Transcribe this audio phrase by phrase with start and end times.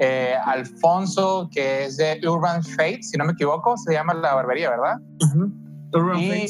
[0.00, 4.68] Eh, Alfonso, que es de Urban Fate, si no me equivoco, se llama la barbería,
[4.68, 4.96] ¿verdad?
[5.92, 6.46] Urban y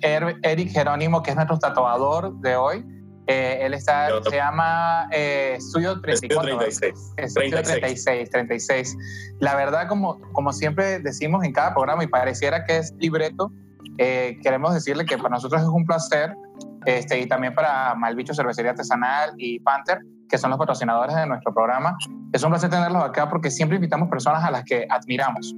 [0.00, 2.84] Eric Jerónimo, que es nuestro tatuador de hoy.
[3.26, 6.58] Eh, él está, se llama eh, Estudio 34.
[6.58, 7.12] 36.
[7.16, 8.30] Estudio 36.
[8.30, 8.96] 36,
[9.40, 13.50] La verdad, como, como siempre decimos en cada programa, y pareciera que es libreto,
[13.98, 16.36] eh, queremos decirle que para nosotros es un placer,
[16.84, 21.52] este, y también para Malbicho Cervecería Artesanal y Panther, que son los patrocinadores de nuestro
[21.52, 21.96] programa.
[22.32, 25.54] Es un placer tenerlos acá porque siempre invitamos personas a las que admiramos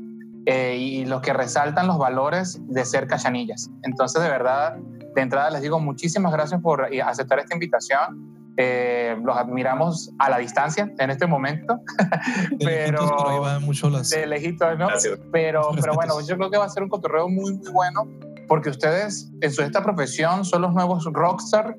[0.47, 3.71] y los que resaltan los valores de ser cachanillas.
[3.83, 4.79] Entonces, de verdad,
[5.15, 8.37] de entrada les digo muchísimas gracias por eh, aceptar esta invitación.
[8.61, 11.79] Eh, los admiramos a la distancia en este momento,
[12.59, 14.11] pero, pero mucho las...
[14.11, 14.89] de lejitos, ¿no?
[15.31, 18.09] Pero, pero bueno, yo creo que va a ser un cotorreo muy, muy bueno
[18.49, 21.77] porque ustedes en su, esta profesión son los nuevos rockstar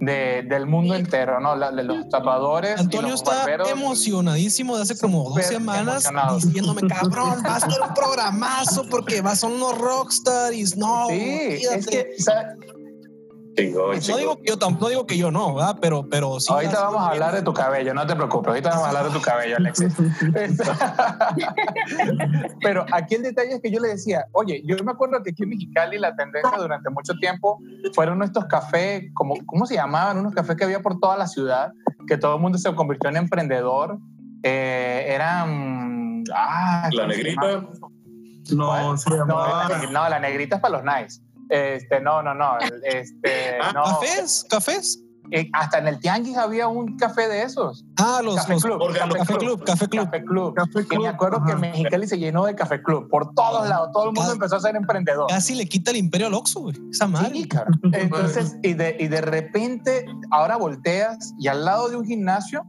[0.00, 1.56] de, del mundo entero, ¿no?
[1.56, 2.80] de los tatuadores.
[2.80, 6.10] Antonio está emocionadísimo de hace como dos semanas
[6.42, 10.76] diciéndome, cabrón, va a ser un programazo porque va, son unos rockstars.
[10.76, 12.14] No, sí, es que,
[13.68, 15.76] No, digo que yo, no digo que yo no, ¿verdad?
[15.80, 16.52] Pero, pero sí.
[16.52, 18.48] Ahorita vamos a hablar de tu cabello, no te preocupes.
[18.48, 19.94] Ahorita vamos a hablar de tu cabello, Alexis.
[22.62, 25.42] pero aquí el detalle es que yo le decía, oye, yo me acuerdo que aquí
[25.42, 27.58] en Mexicali la tendencia durante mucho tiempo
[27.94, 30.18] fueron estos cafés, como, ¿cómo se llamaban?
[30.18, 31.72] Unos cafés que había por toda la ciudad,
[32.06, 33.98] que todo el mundo se convirtió en emprendedor.
[34.42, 36.24] Eh, eran.
[36.34, 37.66] Ah, la negrita.
[38.52, 39.68] No, se llamaba...
[39.68, 41.20] no, no, la negrita es para los nice.
[41.50, 42.58] Este, no, no, no.
[42.84, 43.82] Este, ah, no.
[43.84, 44.46] ¿Cafés?
[44.48, 45.02] ¿Cafés?
[45.32, 47.84] Eh, hasta en el Tianguis había un café de esos.
[47.98, 48.80] Ah, los Café los, Club.
[48.92, 50.04] Café, Café Club, Café Club.
[50.10, 50.54] Café Club.
[50.54, 51.60] Café Y Club, me acuerdo que ajá.
[51.60, 53.90] Mexicali se llenó de Café Club por todos lados.
[53.92, 55.26] Todo el mundo Casi- empezó a ser emprendedor.
[55.28, 56.76] Casi le quita el imperio al Oxxo, güey.
[56.90, 57.32] Esa madre.
[57.32, 57.48] Sí.
[57.92, 62.64] Entonces, y de, y de repente, ahora volteas y al lado de un gimnasio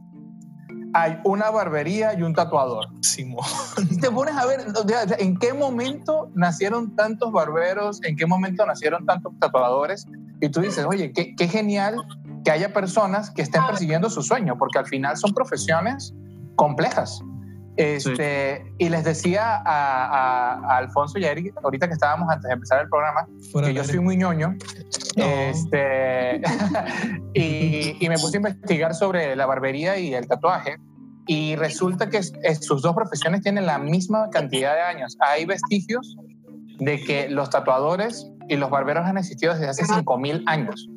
[0.94, 2.86] hay una barbería y un tatuador.
[3.00, 3.44] Simón.
[3.90, 8.02] Y te pones a ver, o sea, ¿en qué momento nacieron tantos barberos?
[8.04, 10.06] ¿En qué momento nacieron tantos tatuadores?
[10.40, 11.96] Y tú dices, oye, qué, qué genial
[12.44, 16.14] que haya personas que estén persiguiendo su sueño, porque al final son profesiones
[16.56, 17.22] complejas.
[17.76, 22.46] Este, Y les decía a, a- a Alfonso y a Eric, ahorita que estábamos antes
[22.48, 24.56] de empezar el programa, Fuera que yo soy muy ñoño.
[25.16, 25.24] No.
[25.24, 26.40] Este,
[27.34, 30.76] y, y me puse a investigar sobre la barbería y el tatuaje.
[31.26, 35.16] Y resulta que es- es- sus dos profesiones tienen la misma cantidad de años.
[35.20, 36.16] Hay vestigios
[36.78, 40.88] de que los tatuadores y los barberos han existido desde hace 5.000 años.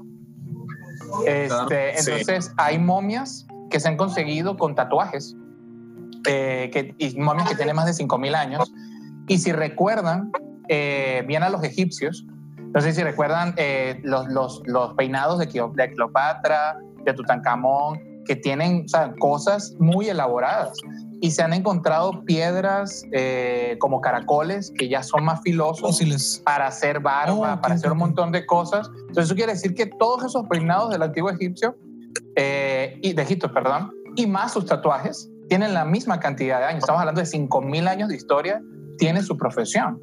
[1.25, 2.11] Este, Sí.
[2.11, 5.35] entonces, hay momias que se han conseguido con tatuajes,
[6.27, 8.71] eh, que, y momias que tienen más de 5.000 años.
[9.27, 10.31] Y si recuerdan,
[10.69, 12.25] eh, bien a los egipcios,
[12.73, 17.99] no sé si recuerdan eh, los, los, los peinados de, Cleo- de Cleopatra, de Tutankamón,
[18.25, 20.77] que tienen o sea, cosas muy elaboradas.
[21.21, 26.41] Y se han encontrado piedras eh, como caracoles que ya son más filosos Fósiles.
[26.43, 28.89] para hacer barba, Oh, para hacer un montón de cosas.
[28.93, 31.77] Entonces eso quiere decir que todos esos peinados del antiguo egipcio,
[32.35, 36.79] eh, y de Egipto, perdón, y más sus tatuajes, tienen la misma cantidad de años.
[36.79, 38.61] Estamos hablando de 5.000 años de historia,
[38.97, 39.99] tiene su profesión.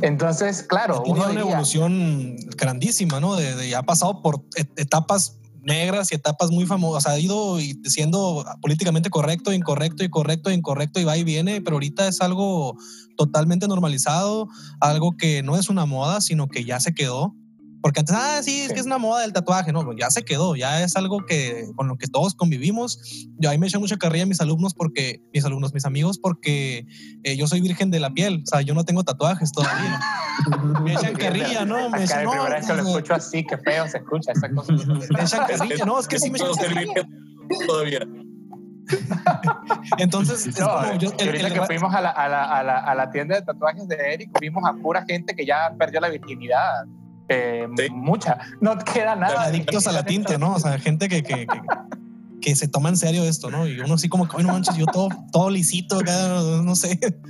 [0.00, 3.36] Entonces, claro, uno una evolución grandísima, ¿no?
[3.36, 7.12] De, de- ha pasado por et- etapas negras y etapas muy famosas.
[7.12, 12.22] Ha ido siendo políticamente correcto, incorrecto, incorrecto, incorrecto y va y viene, pero ahorita es
[12.22, 12.76] algo
[13.16, 14.48] totalmente normalizado,
[14.80, 17.34] algo que no es una moda, sino que ya se quedó.
[17.82, 18.74] Porque antes, ah, sí, es Sí.
[18.74, 21.88] que es una moda del tatuaje, no, ya se quedó, ya es algo que con
[21.88, 22.98] lo que todos convivimos.
[23.38, 26.86] Yo ahí me echan mucha carrilla a mis alumnos porque, mis alumnos, mis amigos, porque
[27.24, 29.98] eh, yo soy virgen de la piel, o sea, yo no tengo tatuajes todavía.
[30.84, 31.88] Me echan carrilla, ¿no?
[31.90, 34.72] Me echan, no, primera vez que lo escucho así, qué feo se escucha esa cosa.
[35.10, 37.08] me echan carrilla, no, es que sí me echan carrilla.
[37.66, 38.00] todavía.
[39.98, 42.62] Entonces, es No, como yo- el- ahorita el- que fuimos a la, a, la, a,
[42.62, 46.00] la, a la tienda de tatuajes de Eric, vimos a pura gente que ya perdió
[46.00, 46.84] la virginidad.
[47.32, 47.88] Eh, Sí.
[47.90, 48.38] Mucha.
[48.60, 49.44] No queda nada.
[49.44, 50.54] adictos a la tinta, ¿no?
[50.54, 51.60] O sea, gente que, que, que,
[52.42, 53.66] que se toma en serio esto, ¿no?
[53.68, 56.12] Y uno así como que, "Ay, no manches, yo todo, todo lisito acá,
[56.64, 56.98] no sé.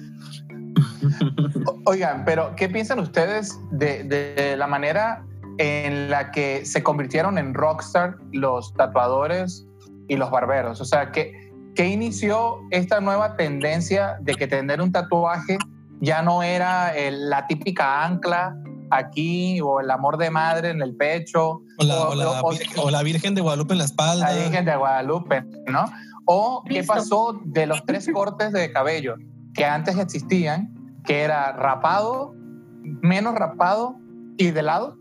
[1.86, 5.24] Oigan, pero ¿qué piensan ustedes de, de la manera
[5.58, 9.66] en la que se convirtieron en rockstar los tatuadores
[10.08, 10.80] y los barberos?
[10.80, 11.32] O sea, ¿qué,
[11.74, 15.58] qué inició esta nueva tendencia de que tener un tatuaje
[16.00, 18.56] ya no era el- la típica ancla
[18.90, 22.52] aquí o el amor de madre en el pecho O la, o- o la o-
[22.52, 24.32] Vir- o la Virgen de Guadalupe en la espalda.
[24.32, 25.84] la Virgen de Guadalupe, ¿no?
[26.24, 29.16] O qué pasó de los tres cortes de cabello
[29.54, 30.72] que antes existían,
[31.04, 32.34] que era rapado,
[33.02, 33.96] menos rapado
[34.36, 34.96] y de lado,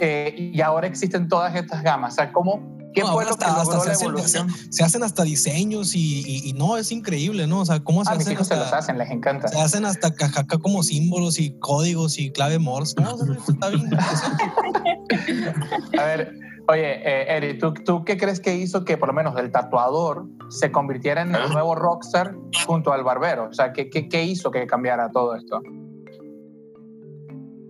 [0.00, 2.14] eh, y ahora existen todas estas gamas.
[2.14, 4.48] O sea, ¿cómo, ¿qué No, fue lo hasta- hasta la se hacen- evolución?
[4.70, 7.60] Se hacen hasta diseños y, y- y no, es increíble, ¿no?
[7.60, 9.48] O sea, cómo se Ah, mis hacen hijos se los hacen, les encanta.
[9.48, 12.94] se hacen hasta caja- acá como símbolos y códigos y clave Morse.
[13.00, 13.90] No, o sea, está bien.
[15.98, 16.32] A ver,
[16.68, 20.26] oye, eh, Eri, ¿tú, ¿tú qué crees que hizo que por lo menos el tatuador
[20.48, 22.34] se convirtiera en el nuevo rockstar
[22.66, 23.48] junto al barbero?
[23.50, 25.60] O sea, ¿qué, qué, qué hizo que cambiara todo esto?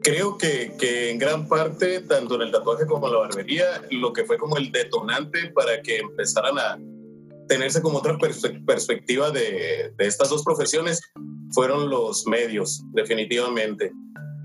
[0.05, 4.13] Creo que, que en gran parte, tanto en el tatuaje como en la barbería, lo
[4.13, 6.79] que fue como el detonante para que empezaran a
[7.49, 11.01] tenerse como otra perspe- perspectiva de, de estas dos profesiones
[11.53, 13.93] fueron los medios, definitivamente.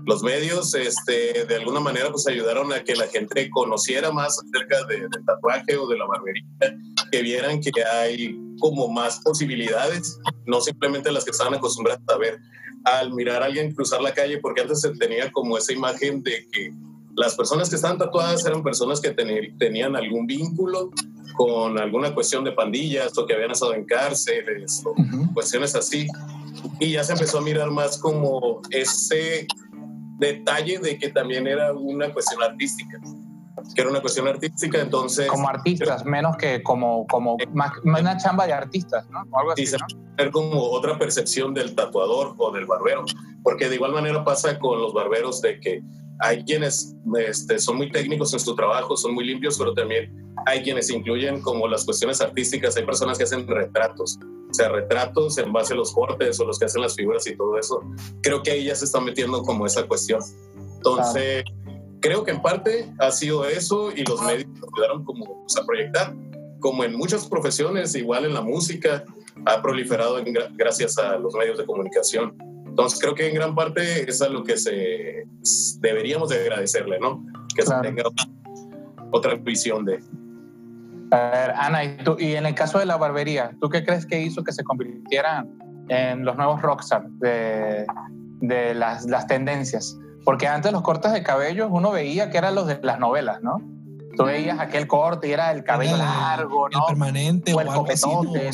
[0.06, 4.84] Los medios, este, de alguna manera, pues ayudaron a que la gente conociera más acerca
[4.86, 6.44] de- del tatuaje o de la barbería,
[7.10, 12.38] que vieran que hay como más posibilidades, no simplemente las que estaban acostumbradas a ver
[12.84, 16.46] al mirar a alguien cruzar la calle, porque antes se tenía como esa imagen de
[16.50, 16.72] que
[17.16, 20.90] las personas que estaban tatuadas eran personas que tenían algún vínculo
[21.36, 24.94] con alguna cuestión de pandillas o que habían estado en cárceles o
[25.34, 26.06] cuestiones así.
[26.78, 29.46] Y ya se empezó a mirar más como ese
[30.20, 32.98] detalle de que también era una cuestión artística,
[33.74, 38.16] que era una cuestión artística, entonces Como artistas, menos que como, como más, más una
[38.16, 39.22] chamba de artistas, ¿no?
[39.30, 40.30] O algo así, se- ¿no?
[40.32, 43.04] como otra percepción del tatuador o del barbero,
[43.42, 45.82] porque de igual manera pasa con los barberos de que
[46.20, 50.14] hay quienes este, son muy técnicos en su trabajo, son muy limpios, pero también
[50.44, 54.18] hay quienes incluyen como las cuestiones artísticas, hay personas que hacen retratos,
[54.50, 57.36] o sea, retratos en base a los cortes o los que hacen las figuras y
[57.36, 57.82] todo eso.
[58.22, 60.20] Creo que ahí ya se está metiendo como esa cuestión.
[60.76, 61.44] Entonces,
[62.00, 66.14] creo que en parte ha sido eso y los medios ayudaron como pues, a proyectar,
[66.58, 69.04] como en muchas profesiones, igual en la música,
[69.46, 72.36] ha proliferado en gra- gracias a los medios de comunicación.
[72.66, 75.24] Entonces creo que en gran parte es a lo que se
[75.80, 77.24] deberíamos de agradecerle, ¿no?
[77.54, 77.82] Que Claro.
[77.82, 78.10] se tenga
[79.12, 80.00] otra visión de...
[81.12, 84.06] A ver, Ana, ¿y, tú, y en el caso de la barbería, ¿tú qué crees
[84.06, 85.48] que hizo que se convirtieran
[85.88, 87.84] en los nuevos rockstar de,
[88.40, 89.96] de las, las tendencias?
[90.24, 93.58] Porque antes los cortes de cabello uno veía que eran los de las novelas, ¿no?
[94.16, 96.86] Tú veías aquel corte y era el cabello Era largo, El ¿no?
[96.86, 98.06] permanente O o, el algo así.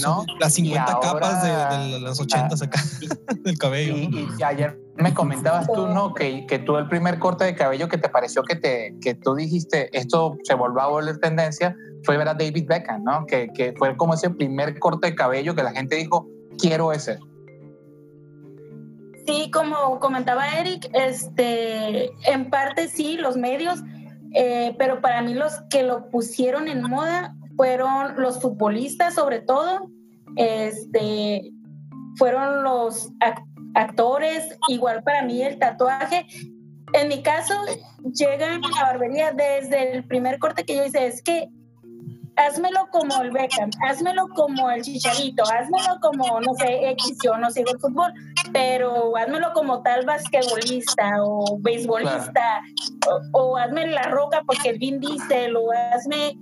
[0.05, 0.19] ¿no?
[0.21, 0.25] O.
[0.39, 2.81] Las 50 Y ahora- capas de, de los 80 acá
[3.43, 3.97] del cabello.
[3.97, 6.15] Y, y ayer me comentabas tú, ¿no?
[6.15, 9.35] Que, que tú el primer corte de cabello que te pareció que, te, que tú
[9.35, 11.75] dijiste, esto se volvió a volver tendencia,
[12.07, 13.27] fue ver a David Beckham, ¿no?
[13.27, 16.27] Que, que fue como ese primer corte de cabello que la gente dijo,
[16.59, 17.19] quiero ese.
[19.27, 23.83] Sí, como comentaba Eric, este, en parte sí, los medios,
[24.33, 29.91] eh, pero para mí los que lo pusieron en moda fueron los futbolistas, sobre todo,
[30.37, 31.51] este,
[32.17, 33.45] fueron los ac-
[33.75, 36.25] actores, igual para mí el tatuaje.
[36.93, 37.55] En mi caso,
[38.15, 41.49] llegan a la barbería desde el primer corte que yo hice, es que
[42.37, 47.51] házmelo como el Beckham, házmelo como el Chicharito, házmelo como, no sé, X, yo no
[47.51, 48.13] sigo el fútbol,
[48.53, 52.61] pero házmelo como tal basquetbolista o beisbolista,
[53.33, 56.39] o, o hazme la roca porque el Vin Diesel, o hazme...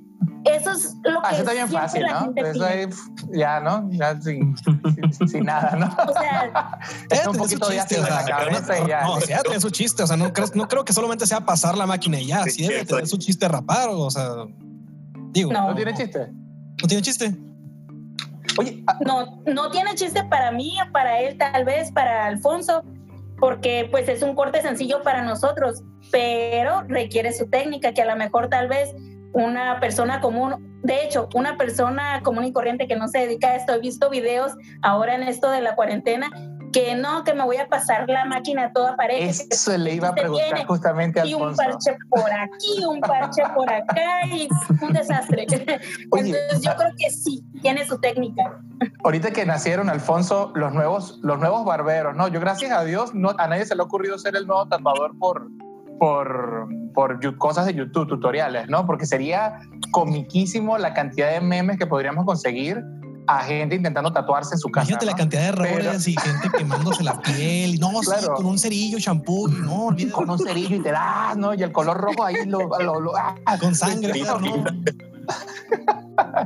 [0.47, 2.21] Eso es lo que Ah, eso está bien fácil, la ¿no?
[2.21, 2.67] gente Eso pide.
[2.67, 2.87] ahí,
[3.33, 3.89] ya, ¿no?
[3.93, 5.87] Ya sin, sin, sin nada, ¿no?
[5.87, 6.79] O sea,
[7.11, 9.03] Es un poquito de chiste, o la sea, cabeza no, y ya.
[9.05, 10.03] No, sí, tiene su chiste.
[10.03, 12.43] O sea, no creo, no creo que solamente sea pasar la máquina y ya.
[12.45, 13.89] Sí, Sí, debe tener su chiste rapar.
[13.91, 14.29] O sea,
[15.35, 15.53] digo.
[15.53, 15.69] No.
[15.69, 16.29] ¿No tiene chiste?
[16.81, 17.35] ¿No tiene chiste?
[18.59, 22.85] Oye, ah, no, no tiene chiste para mí, para él tal vez, para Alfonso,
[23.39, 28.17] porque pues es un corte sencillo para nosotros, pero requiere su técnica que a lo
[28.17, 28.95] mejor tal vez
[29.33, 33.57] una persona común, de hecho, una persona común y corriente que no se dedica a
[33.57, 36.31] esto, he visto videos ahora en esto de la cuarentena,
[36.75, 39.43] que no, que me voy a pasar la máquina toda pareja.
[39.49, 43.73] eso le iba a preguntar justamente a y un parche por aquí, un parche por
[43.73, 44.49] acá y
[44.83, 45.47] un desastre.
[46.11, 48.61] Oye, Entonces yo creo que sí, tiene su técnica.
[49.05, 52.27] Ahorita que nacieron, Alfonso, los nuevos, los nuevos barberos, ¿no?
[52.27, 55.17] Yo, gracias a Dios, no, a nadie se le ha ocurrido ser el nuevo tatuador
[55.17, 55.49] por,
[56.01, 58.85] por, por cosas de YouTube, tutoriales, ¿no?
[58.85, 59.61] Porque sería
[59.93, 62.83] comiquísimo la cantidad de memes que podríamos conseguir
[63.27, 64.91] a gente intentando tatuarse en su casa.
[64.91, 67.79] Imagínate la cantidad de errores y gente quemándose la piel.
[67.81, 70.13] No, sí, con un cerillo, champú, no, olvídate.
[70.13, 71.55] Con un cerillo y te das, ¿no?
[71.55, 72.69] Y el color rojo ahí lo...
[72.79, 73.59] lo, ah.
[73.59, 74.65] con sangre, ¿no?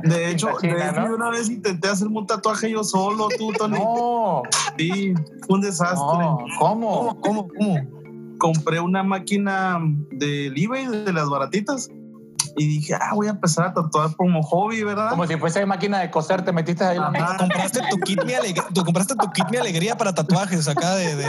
[0.03, 3.77] De hecho, de una vez intenté hacerme un tatuaje yo solo, tú, Tony.
[3.77, 4.43] No.
[4.77, 5.13] Sí,
[5.45, 6.25] fue un desastre.
[6.57, 7.19] ¿Cómo?
[7.21, 7.47] ¿Cómo?
[7.47, 7.81] ¿Cómo?
[8.37, 9.79] Compré una máquina
[10.11, 11.89] de eBay, de las baratitas
[12.57, 15.09] y dije, ah, voy a empezar a tatuar como hobby, ¿verdad?
[15.11, 18.33] Como si fuese máquina de coser, te metiste ahí la la compraste tu kit mi
[18.33, 21.25] alegría, tú compraste tu kit mi alegría para tatuajes acá de, de...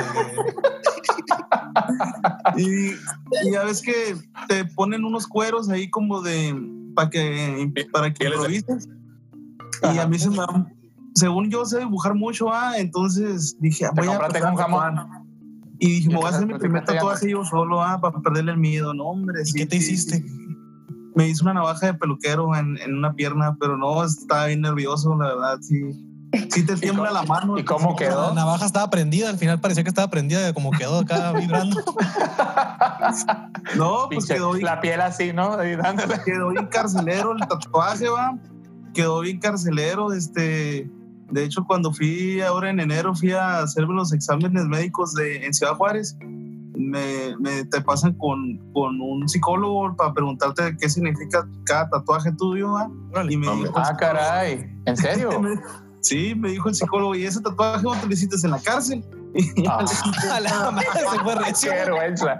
[2.57, 2.91] y,
[3.47, 4.17] y, ya ves que
[4.49, 6.55] te ponen unos cueros ahí como de
[6.95, 8.89] para que para que improvises.
[9.95, 10.39] Y a mí se me
[11.15, 15.21] según yo sé dibujar mucho, ah, entonces dije, voy a un jamón.
[15.79, 18.59] Y dije, me voy a hacer mi primer tatuaje yo solo, ah, para perderle el
[18.59, 19.43] miedo, no, hombre.
[19.45, 20.25] ¿Y qué te hiciste?
[21.14, 25.17] Me hizo una navaja de peluquero en, en, una pierna, pero no, estaba bien nervioso,
[25.17, 25.90] la verdad, sí.
[26.50, 27.59] Sí te tiembla la mano.
[27.59, 28.29] ¿Y cómo quedó?
[28.29, 31.83] La navaja estaba prendida, al final parecía que estaba prendida, como quedó acá vibrando.
[33.76, 35.59] no, pues quedó bien, La piel así, ¿no?
[36.25, 38.38] Quedó bien carcelero el tatuaje, va.
[38.95, 40.88] Quedó bien carcelero, este...
[41.31, 45.55] De hecho, cuando fui ahora en enero, fui a hacerme los exámenes médicos de, en
[45.55, 46.17] Ciudad Juárez
[46.80, 52.75] me, me, te pasan con, con, un psicólogo para preguntarte qué significa cada tatuaje tuyo.
[53.28, 55.30] Y me dijo, ah, caray, ¿en serio?
[56.00, 59.04] sí, me dijo el psicólogo, ¿y ese tatuaje no te lo hiciste en la cárcel?
[59.68, 59.84] Ah,
[61.60, 62.38] Qué vergüenza.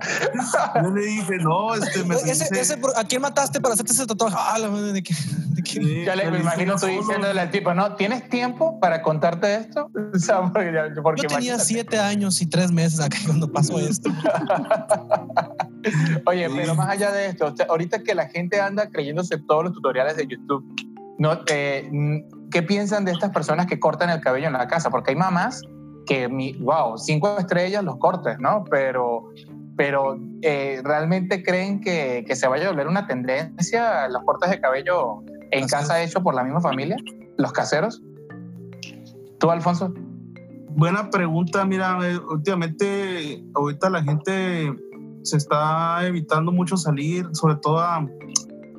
[0.83, 4.37] Yo le dije, no, este me ese, ese, ¿A quién mataste para hacerte ese tatuaje?
[4.39, 5.15] Ah, la madre de qué.
[6.05, 7.95] ya le, me imagino tú diciéndole al tipo, ¿no?
[7.95, 9.91] ¿Tienes tiempo para contarte esto?
[9.95, 14.11] Yo tenía siete años y tres meses acá cuando pasó esto.
[16.27, 20.17] Oye, pero más allá de esto, ahorita que la gente anda creyéndose todos los tutoriales
[20.17, 20.65] de YouTube,
[21.19, 21.41] ¿no?
[21.47, 21.89] Eh,
[22.51, 24.91] ¿qué piensan de estas personas que cortan el cabello en la casa?
[24.91, 25.63] Porque hay mamás
[26.11, 28.65] que, mi, wow, cinco estrellas los cortes, ¿no?
[28.69, 29.31] Pero,
[29.77, 34.61] pero eh, ¿realmente creen que, que, se vaya a volver una tendencia los cortes de
[34.61, 36.97] cabello en casa hecho por la misma familia,
[37.39, 38.03] los caseros?
[39.39, 39.95] ¿Tú, Alfonso?
[40.71, 41.65] Buena pregunta.
[41.65, 41.97] Mira,
[42.29, 44.75] últimamente, ahorita la gente
[45.23, 48.05] se está evitando mucho salir, sobre todo a,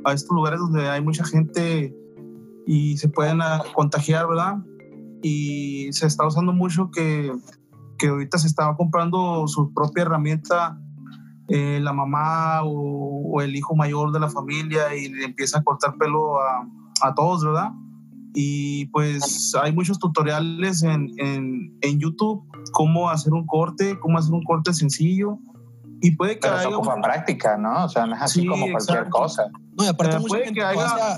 [0.03, 1.95] a estos lugares donde hay mucha gente
[2.67, 4.57] y se pueden ah, contagiar, ¿verdad?
[5.21, 7.31] Y se está usando mucho que,
[7.97, 10.79] que ahorita se estaba comprando su propia herramienta
[11.47, 15.97] eh, la mamá o, el hijo mayor de la familia y le empieza a cortar
[15.97, 16.65] pelo a,
[17.01, 17.71] a todos, ¿verdad?
[18.33, 24.33] Y pues hay muchos tutoriales en, en, en, YouTube, cómo hacer un corte, cómo hacer
[24.33, 25.39] un corte sencillo.
[26.01, 27.85] Y puede que Pero eso ocupa práctica, ¿no?
[27.85, 29.51] O sea, no es así como cualquier cosa.
[29.77, 30.61] No, y aparte mucha gente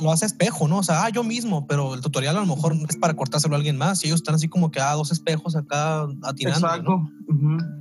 [0.01, 0.77] lo, hace, espejo, ¿no?
[0.79, 3.57] O sea, ah, yo mismo, pero el tutorial a lo mejor es para cortárselo a
[3.57, 6.67] alguien más y ellos están así como que, ah, dos espejos acá atinando.
[6.67, 7.09] Exacto.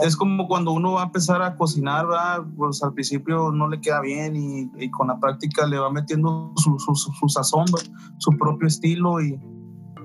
[0.00, 2.41] Es como cuando uno va a empezar a cocinar, ¿verdad?
[2.57, 6.79] Pues al principio no le queda bien y, con la práctica le va metiendo su,
[6.79, 7.67] su, su, sazón,
[8.19, 9.38] su propio estilo y,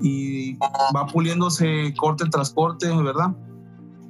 [0.02, 0.58] y
[0.94, 3.34] va puliéndose corte tras corte, ¿verdad?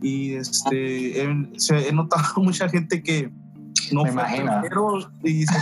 [0.03, 3.33] Y este, he, he notado mucha gente que
[3.93, 4.23] no Me fue
[5.25, 5.55] y se,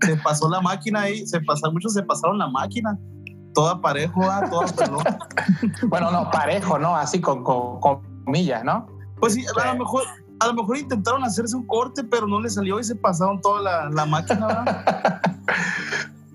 [0.00, 2.98] se pasó la máquina ahí, se pasaron, muchos se pasaron la máquina.
[3.54, 4.48] Toda parejo, ¿ah?
[4.48, 5.18] toda pelota.
[5.88, 6.94] bueno, no, parejo, ¿no?
[6.94, 7.78] Así con, con,
[8.24, 8.86] comillas, ¿no?
[9.18, 10.02] Pues sí, a lo mejor,
[10.38, 13.62] a lo mejor intentaron hacerse un corte, pero no le salió y se pasaron toda
[13.62, 15.20] la, la máquina, ¿verdad?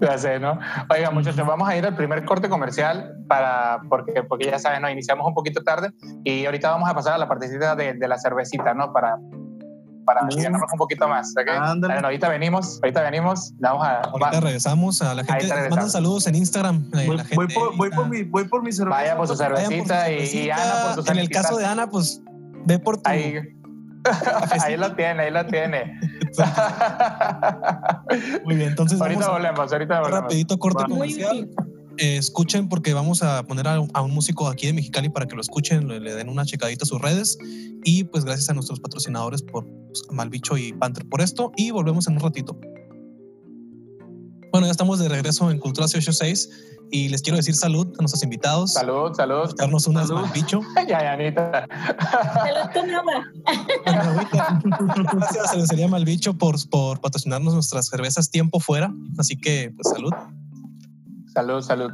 [0.02, 0.60] Ya sé, ¿no?
[0.90, 4.92] Oiga, muchachos, vamos a ir al primer corte comercial para, porque, porque ya saben, nos
[4.92, 5.92] iniciamos un poquito tarde
[6.26, 8.92] y ahorita vamos a pasar a la partecita de, de la cervecita, ¿no?
[8.92, 9.18] Para,
[10.06, 11.34] para llenarnos un poquito más.
[11.40, 11.58] ¿okay?
[11.80, 13.54] Bueno, ahorita venimos, ahorita venimos.
[13.60, 15.48] Vamos a, ahorita regresamos a la gente.
[15.70, 16.90] Mandan saludos en Instagram.
[16.92, 18.98] Voy, la gente, voy, por, voy, por, mi, voy por mi cerveza.
[18.98, 22.22] Vaya por su cervecita, y, y, Ana por su En el caso de Ana, pues
[22.66, 23.10] ve por tu.
[23.10, 23.40] Ahí,
[24.62, 26.00] ahí lo tiene, ahí lo tiene.
[28.44, 29.02] Muy bien, entonces.
[29.02, 30.22] Ahorita volvemos, ahorita volvemos.
[30.22, 31.50] Rapidito corte comercial.
[31.98, 35.42] Eh, escuchen porque vamos a poner a, un músico aquí de Mexicali para que lo
[35.42, 37.38] escuchen, le, den una checadita a sus redes
[37.84, 42.08] y pues gracias a nuestros patrocinadores por pues, Malbicho y Panther por esto y volvemos
[42.08, 42.60] en un ratito.
[44.52, 46.50] Bueno, ya estamos de regreso en Cultura 86
[46.92, 48.74] y les quiero decir salud a nuestros invitados.
[48.74, 49.54] Salud, salud.
[49.58, 50.62] Darnos unas Malbicho.
[50.88, 51.68] ya, Anita.
[52.74, 52.96] Salud
[55.14, 58.94] Gracias a Cervecería Malbicho por, por patrocinarnos nuestras cervezas tiempo fuera.
[59.18, 60.14] Así que, pues salud.
[61.36, 61.92] Salud, salud.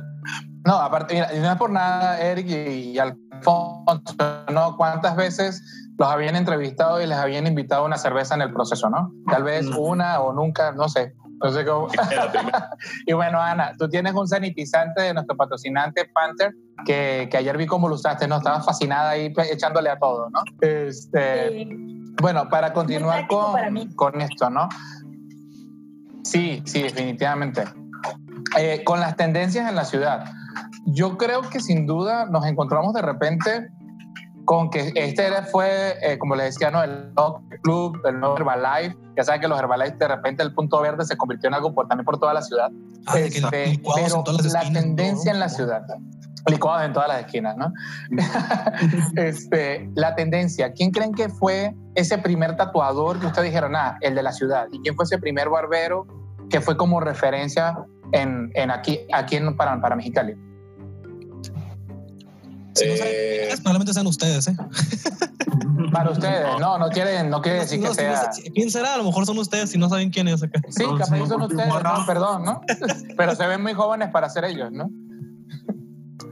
[0.65, 4.15] No, aparte, mira, no es por nada, Eric y, Alfonso,
[4.51, 4.77] ¿no?
[4.77, 5.63] ¿Cuántas veces
[5.98, 9.12] los habían entrevistado y les habían invitado una cerveza en el proceso, ¿no?
[9.31, 11.15] Tal vez una o nunca, no sé.
[11.43, 11.88] No sé cómo.
[13.07, 16.53] y bueno, Ana, tú tienes un sanitizante de nuestro patrocinante Panther
[16.86, 18.38] que, que ayer vi cómo lo usaste, ¿no?
[18.38, 20.43] Estabas fascinada ahí echándole a todo, ¿no?
[20.62, 21.65] Este,
[22.21, 24.69] Bueno, para continuar con, con esto, ¿no?
[26.24, 27.63] Sí, sí, definitivamente.
[28.57, 30.25] Eh, con las tendencias en la ciudad,
[30.86, 33.69] yo creo que sin duda nos encontramos de repente
[34.45, 36.83] con que este era, fue, eh, como le decía, ¿no?
[36.83, 37.13] el
[37.62, 38.98] club, el nuevo Herbalife.
[39.15, 41.88] Ya saben que los Herbalife de repente el punto verde se convirtió en algo por,
[41.88, 42.69] también por toda la ciudad.
[43.07, 45.83] Ah, este, pero la tendencia en la ciudad,
[46.48, 47.71] licuados en todas las esquinas, ¿no?
[49.15, 54.15] este, la tendencia, ¿quién creen que fue ese primer tatuador que ustedes dijeron, ah, el
[54.15, 54.67] de la ciudad?
[54.71, 56.07] ¿Y quién fue ese primer barbero
[56.50, 57.77] que fue como referencia
[58.12, 60.36] en, en aquí, aquí en, para, para Mexicali?
[62.74, 64.56] Si no eh, probablemente sean ustedes, ¿eh?
[65.91, 68.32] Para ustedes, no, no quiere, no quiere decir que sea.
[68.53, 68.94] ¿Quién será?
[68.94, 70.62] A lo mejor son ustedes si no saben quién es acá.
[70.70, 72.62] Sí, capaz son ustedes, no, perdón, ¿no?
[73.18, 74.89] Pero se ven muy jóvenes para ser ellos, ¿no?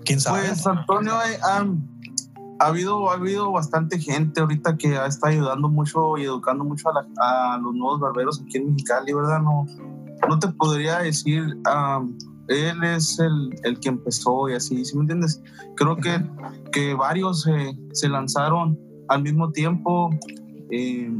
[0.06, 0.48] ¿Quién sabe?
[0.48, 6.64] Pues, Antonio, ha, habido, ha habido bastante gente ahorita que está ayudando mucho y educando
[6.64, 9.40] mucho a, los nuevos barberos aquí en Mexicali, ¿verdad?
[9.42, 9.66] No,
[10.30, 11.58] no te podría decir
[12.48, 15.42] él es el, el, que empezó y así, ¿sí me entiendes?
[15.76, 16.24] Creo que,
[16.72, 17.48] que varios
[17.94, 20.10] se lanzaron al mismo tiempo.
[20.72, 21.12] Eh,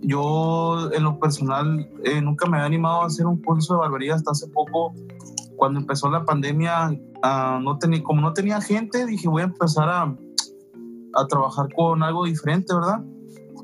[0.00, 4.14] yo en lo personal eh, nunca me había animado a hacer un curso de barbería
[4.14, 4.94] hasta hace poco.
[5.56, 6.90] Cuando empezó la pandemia,
[7.22, 10.02] ah, no tenía, como no tenía gente, dije voy a empezar a,
[11.14, 13.02] a trabajar con algo diferente, ¿verdad?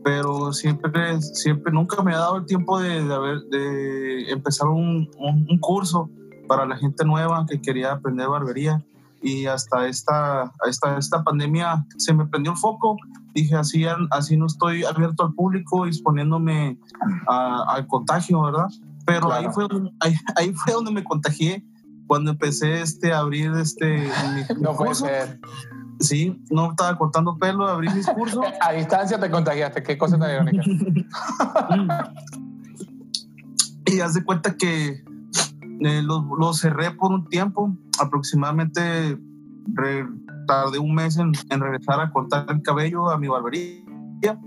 [0.04, 5.08] Pero siempre, siempre, nunca me ha dado el tiempo de, de, haber, de empezar un,
[5.18, 6.10] un, curso
[6.48, 8.84] para la gente nueva que quería aprender barbería
[9.22, 12.96] y hasta esta, esta, esta pandemia se me prendió el foco.
[13.34, 16.78] Dije, así, así no estoy abierto al público, exponiéndome
[17.28, 18.66] al contagio, ¿verdad?
[19.06, 19.66] Pero ahí, fue,
[20.00, 21.64] ahí, ahí, fue donde me contagié,
[22.06, 25.40] cuando empecé este, a abrir este, mi, no puede ser.
[26.02, 28.44] Sí, no estaba cortando pelo, abrí mis cursos.
[28.60, 30.62] a distancia te contagiaste, qué cosa tan irónica.
[33.86, 35.04] y haz de cuenta que
[35.80, 39.16] eh, lo, cerré por un tiempo, aproximadamente
[40.48, 44.40] tardé un mes en, regresar a cortar el cabello a mi barbería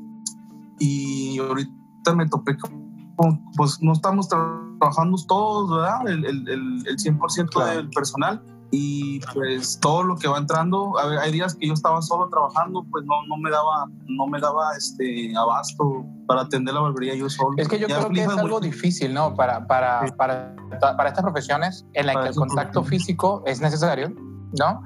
[0.77, 6.07] y ahorita me topé con, pues no estamos trabajando todos, ¿verdad?
[6.09, 6.47] El, el,
[6.85, 11.73] el 100% del personal y pues todo lo que va entrando, hay días que yo
[11.73, 16.73] estaba solo trabajando, pues no, no me daba, no me daba este abasto para atender
[16.73, 17.51] la barbería yo solo.
[17.57, 19.35] Es que yo creo que es algo difícil, ¿no?
[19.35, 24.13] Para, para, para, para estas profesiones en las que el contacto físico es necesario,
[24.59, 24.81] ¿no?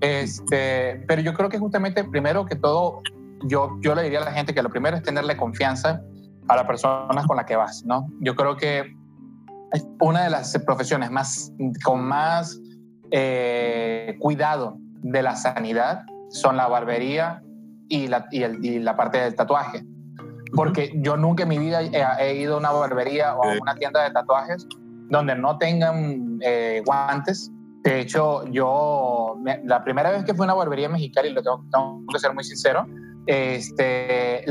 [0.00, 3.00] Este, pero yo creo que justamente primero que todo,
[3.44, 6.02] yo, yo le diría a la gente que lo primero es tenerle confianza
[6.48, 8.08] a las personas con las que vas, ¿no?
[8.20, 8.96] Yo creo que
[10.00, 11.52] una de las profesiones más,
[11.84, 12.58] con más
[13.10, 17.42] eh, cuidado de la sanidad son la barbería
[17.88, 19.84] y la, y, la parte del tatuaje.
[20.54, 24.02] Porque yo nunca en mi vida he, ido a una barbería o a una tienda
[24.02, 24.66] de tatuajes
[25.08, 27.50] donde no tengan eh, guantes.
[27.82, 31.64] De hecho, yo, la primera vez que fui a una barbería mexicana, y lo tengo,
[31.72, 32.86] tengo que ser muy sincero,
[33.26, 34.44] este,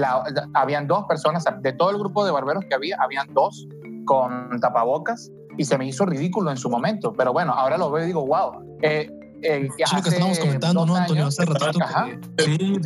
[0.54, 3.68] habían dos personas, de todo el grupo de barberos que había, habían dos
[4.06, 7.12] con tapabocas y se me hizo ridículo en su momento.
[7.12, 8.80] Pero bueno, ahora lo veo y digo, wow.
[8.82, 9.12] Eh,
[9.44, 11.28] eh, lo que estábamos comentando, ¿no, Antonio?
[11.28, 11.86] Hace ratito.
[12.38, 12.80] Sí,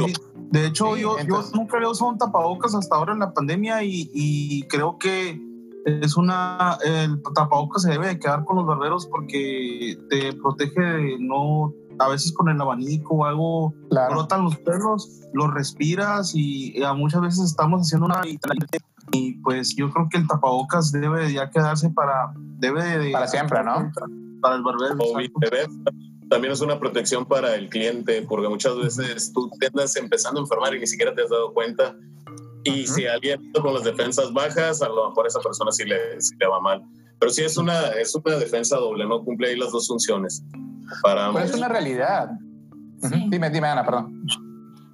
[0.50, 4.10] de, hecho, yo, yo nunca había usado un tapabocas hasta ahora en la pandemia y,
[4.12, 5.40] y creo que
[5.86, 6.80] es una.
[6.84, 11.72] El tapabocas se debe de quedar con los barberos porque te protege de no.
[12.00, 13.76] A veces con el abanico o algo
[14.10, 18.22] brotan los pelos, los respiras y, a muchas veces estamos haciendo una
[19.14, 23.64] y pues yo creo que el tapabocas debe ya quedarse para debe de, para siempre
[23.64, 23.92] no
[24.42, 24.98] para el barbero
[26.34, 30.44] también es una protección para el cliente porque muchas veces tú te andas empezando a
[30.44, 31.96] enfermar y ni siquiera te has dado cuenta.
[32.64, 35.98] Y si alguien con las defensas bajas a lo mejor esa persona sí le,
[36.48, 36.84] va mal.
[37.20, 40.44] Pero sí es una es una defensa doble no cumple ahí las dos funciones.
[41.04, 42.32] Para pero es una realidad.
[43.30, 44.26] Dime dime Ana perdón.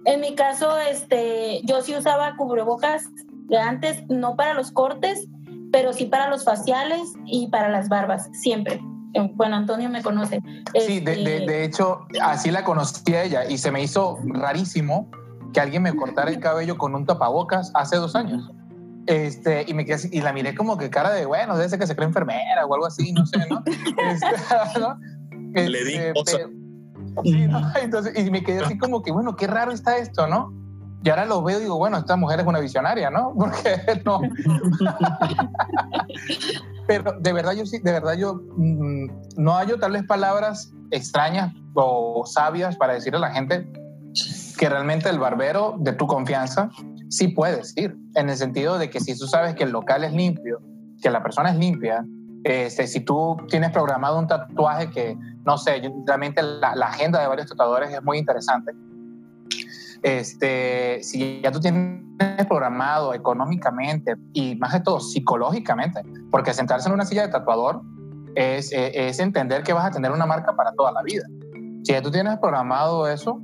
[0.03, 3.03] En mi caso este yo sí usaba cubrebocas
[3.50, 5.28] de antes, no para los cortes,
[5.72, 8.82] pero sí para los faciales y para las barbas, siempre.
[9.14, 10.42] Eh, bueno, Antonio me conoce.
[10.80, 15.10] Sí, de, este, hecho, así la conocí a ella y se me hizo rarísimo
[15.54, 18.52] que alguien me cortara el cabello con un tapabocas hace dos años.
[19.08, 21.88] Este, y, me quedé y la miré como que cara de, bueno, debe ser que
[21.88, 23.64] se cree enfermera o algo así, no sé, ¿no?
[24.12, 26.46] Este, Le di este,
[27.24, 27.48] sí,
[27.82, 30.54] Entonces, y me quedé así como que, bueno, qué raro está esto, ¿no?
[31.04, 33.34] Y ahora lo veo y digo, bueno, esta mujer es una visionaria, ¿no?
[33.38, 34.22] Porque no.
[36.88, 39.08] Pero de verdad yo sí, de verdad yo mm,
[39.38, 43.72] no hallo tales palabras extrañas o sabias para decirle a la gente
[44.58, 46.70] que realmente el barbero de tu confianza
[47.10, 50.14] sí puedes ir, en el sentido de que si tú sabes que el local es
[50.14, 50.62] limpio,
[51.02, 52.06] que la persona es limpia,
[52.44, 57.28] este, si tú tienes programado un tatuaje que, no sé, realmente la, la agenda de
[57.28, 58.74] varios tatuadores es muy interesante.
[60.02, 62.02] Este, si ya tú tienes
[62.48, 67.82] programado económicamente y más de todo psicológicamente, porque sentarse en una silla de tatuador
[68.36, 71.24] es, es, entender que vas a tener una marca para toda la vida.
[71.84, 73.42] Si ya tú tienes programado eso,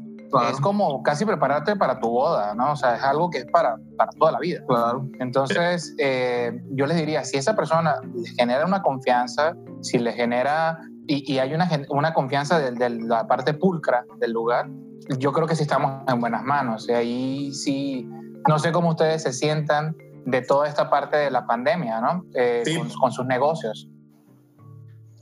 [0.50, 2.74] es como casi prepararte para tu boda, ¿no?
[2.74, 4.62] O sea, es algo que es para, para toda la vida.
[4.68, 5.08] Claro.
[5.20, 10.80] Entonces, eh, yo les diría, si esa persona le genera una confianza, si le genera,
[11.08, 14.68] y, y hay una, una confianza de, de, la parte pulcra del lugar,
[15.18, 16.88] yo creo que sí estamos en buenas manos.
[16.90, 18.08] Y ahí sí,
[18.48, 22.26] no sé cómo ustedes se sientan de toda esta parte de la pandemia, ¿no?
[22.34, 22.78] Eh, sí.
[22.78, 23.88] con, con sus negocios.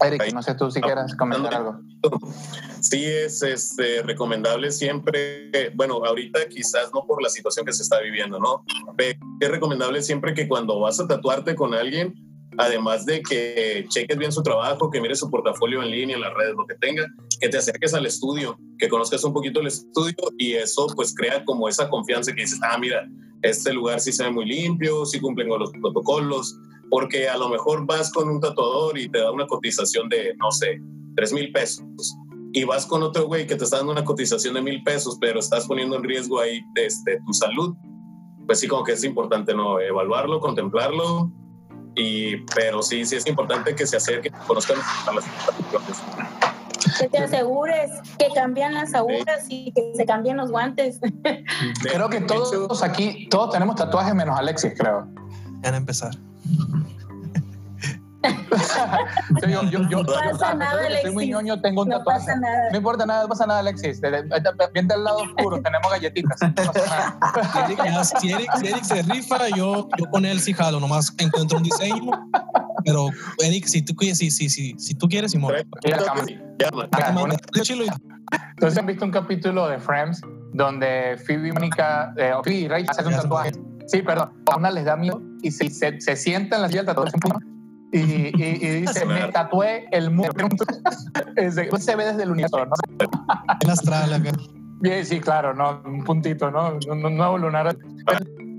[0.01, 1.79] Eric, no sé tú si quieres comentar algo.
[2.81, 8.01] Sí, es este, recomendable siempre, bueno, ahorita quizás no por la situación que se está
[8.01, 8.65] viviendo, ¿no?
[8.97, 12.13] Pero es recomendable siempre que cuando vas a tatuarte con alguien,
[12.57, 16.33] además de que cheques bien su trabajo, que mires su portafolio en línea, en las
[16.33, 17.05] redes, lo que tenga,
[17.43, 21.43] que te acerques al estudio, que conozcas un poquito el estudio y eso pues crea
[21.43, 23.05] como esa confianza que dices, ah, mira,
[23.41, 26.57] este lugar sí se ve muy limpio, sí cumplen con los protocolos,
[26.89, 30.51] porque a lo mejor vas con un tatuador y te da una cotización de, no
[30.51, 30.81] sé,
[31.17, 31.83] tres mil pesos.
[32.53, 35.41] Y vas con otro güey que te está dando una cotización de mil pesos, pero
[35.41, 37.75] estás poniendo en riesgo ahí este, tu salud.
[38.45, 39.81] Pues sí, como que es importante, ¿no?
[39.81, 41.29] Evaluarlo, contemplarlo.
[41.95, 44.77] Y, pero sí, sí es importante que se acerquen, conozcan
[45.13, 45.25] las
[46.99, 50.99] que te asegures que cambian las agujas y que se cambien los guantes.
[51.81, 55.07] Creo que todos aquí, todos tenemos tatuajes menos Alexis, creo.
[55.61, 56.11] Van a empezar.
[59.41, 61.01] yo, yo, yo, no pasa nada, Alexis.
[61.01, 62.19] Soy muy ñoño, tengo un no tatuaje.
[62.19, 62.69] Pasa nada.
[62.71, 64.01] No importa nada, no pasa nada, Alexis.
[64.73, 66.39] Bien del lado oscuro, tenemos galletitas.
[66.41, 68.03] No pasa nada.
[68.03, 71.63] si, Eric, si Eric se rifa, yo, yo con él sí jalo, nomás encuentro un
[71.63, 72.11] diseño.
[72.85, 73.09] Pero,
[73.39, 75.55] Eric, si tú, si, si, si, si tú quieres, Simón.
[78.51, 80.21] Entonces, ¿han visto un capítulo de Friends
[80.53, 83.51] donde Phoebe y Mónica, eh, Phoebe y Ray hacen un tatuaje?
[83.87, 84.31] Sí, perdón.
[84.51, 87.17] A una les da miedo y se, se, se sienta en la silla del tatuaje
[87.93, 90.33] y, y, y, dice, me tatué el mundo.
[91.79, 92.73] se ve desde el universo, ¿no?
[93.61, 94.31] El astral acá.
[94.81, 95.81] Bien, sí, claro, ¿no?
[95.85, 96.77] Un puntito, ¿no?
[96.89, 97.77] Un nuevo lunar.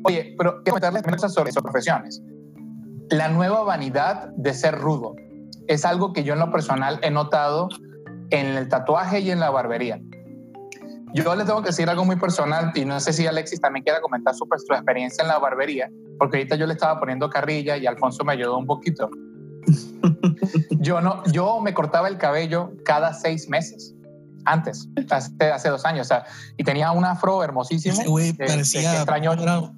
[0.05, 2.23] Oye, pero quiero meterles sobre sus profesiones.
[3.11, 5.17] La nueva vanidad de ser rudo
[5.67, 7.69] es algo que yo en lo personal he notado
[8.31, 10.01] en el tatuaje y en la barbería.
[11.13, 14.01] Yo les tengo que decir algo muy personal y no sé si Alexis también quiera
[14.01, 17.87] comentar su, su experiencia en la barbería, porque ahorita yo le estaba poniendo carrilla y
[17.87, 19.11] Alfonso me ayudó un poquito.
[20.81, 23.95] yo, no, yo me cortaba el cabello cada seis meses.
[24.47, 26.25] Antes, hace, hace dos años, o sea,
[26.59, 27.95] y tenía un afro hermosísimo.
[27.95, 28.91] Ese güey parecía.
[28.91, 29.73] Que extraño, era-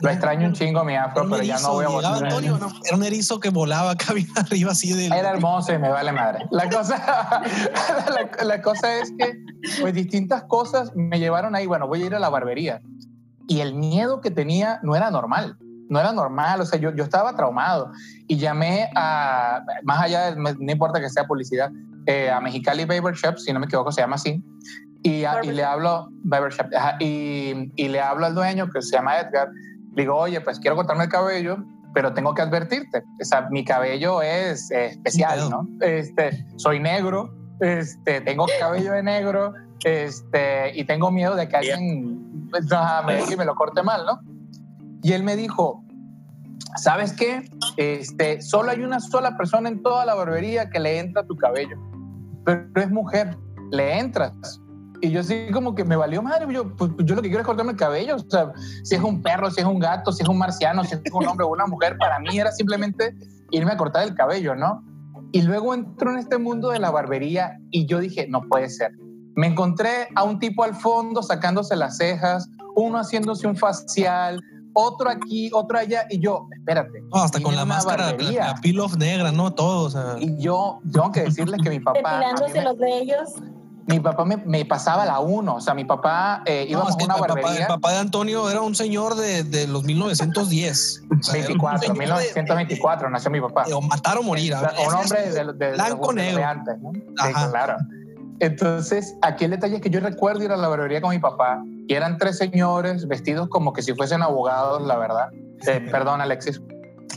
[0.00, 2.10] lo extraño un chingo mi afro, pero ya no voy a erizo, volver.
[2.12, 2.72] llegaba Antonio, ¿no?
[2.86, 5.06] Era un erizo que volaba bien arriba así de.
[5.06, 6.46] Era hermoso y me vale madre.
[6.50, 6.96] La cosa,
[8.38, 9.34] la, la cosa es que,
[9.80, 11.66] pues, distintas cosas me llevaron ahí.
[11.66, 12.80] Bueno, voy a ir a la barbería.
[13.50, 15.56] Y el miedo que tenía no era normal.
[15.88, 16.60] No era normal.
[16.60, 17.90] O sea, yo, yo estaba traumado.
[18.28, 21.68] Y llamé a, más allá, de, no importa que sea publicidad,
[22.06, 24.40] eh, a Mexicali Barber Shop, si no me equivoco, se llama así.
[25.02, 28.80] Y, a- y le hablo, Barber Shop, ajá, y, y le hablo al dueño que
[28.82, 29.48] se llama Edgar.
[29.96, 31.56] Digo, oye, pues quiero cortarme el cabello,
[31.92, 33.02] pero tengo que advertirte.
[33.20, 35.50] O sea, mi cabello es eh, especial.
[35.50, 35.66] ¿no?
[35.80, 42.29] Este, soy negro, este, tengo cabello de negro, este, y tengo miedo de que alguien
[42.70, 44.20] ajá, me, que me lo corte mal, ¿no?
[45.02, 45.84] Y él me dijo,
[46.76, 47.48] ¿sabes qué?
[47.76, 51.76] Este, solo hay una sola persona en toda la barbería que le entra tu cabello,
[52.44, 53.36] pero es mujer,
[53.70, 54.60] le entras.
[55.02, 57.46] Y yo así como que me valió madre, yo, pues, yo lo que quiero es
[57.46, 60.28] cortarme el cabello, o sea, si es un perro, si es un gato, si es
[60.28, 63.16] un marciano, si es un hombre o una mujer, para mí era simplemente
[63.50, 64.84] irme a cortar el cabello, ¿no?
[65.32, 68.92] Y luego entró en este mundo de la barbería y yo dije, no puede ser.
[69.40, 74.42] Me encontré a un tipo al fondo sacándose las cejas, uno haciéndose un facial,
[74.74, 77.02] otro aquí, otro allá, y yo, espérate.
[77.12, 78.46] No, hasta con la máscara, la, barbería.
[78.48, 79.52] la peel off negra, ¿no?
[79.54, 80.16] Todo, o sea.
[80.18, 83.30] Y yo tengo que decirles que mi papá, Depilándose los vellos.
[83.86, 86.90] mi papá me, me pasaba la uno, o sea, mi papá eh, No, a una
[86.92, 87.66] el papá, el barbería.
[87.66, 91.02] papá de Antonio era un señor de, de los 1910.
[91.18, 93.64] O sea, era un 24, señor de- 1924 nació mi papá.
[93.64, 94.54] de- o matar o morir.
[94.54, 96.44] O Ese un hombre de, de, de- blanco, de- de negro.
[96.46, 96.92] antes, ¿no?
[96.92, 97.50] Sí, Ajá.
[97.50, 97.76] claro.
[98.40, 101.62] Entonces, aquí el detalle es que yo recuerdo ir a la barbería con mi papá
[101.86, 105.28] y eran tres señores vestidos como que si fuesen abogados, la verdad.
[105.66, 106.60] Eh, perdón, Alexis.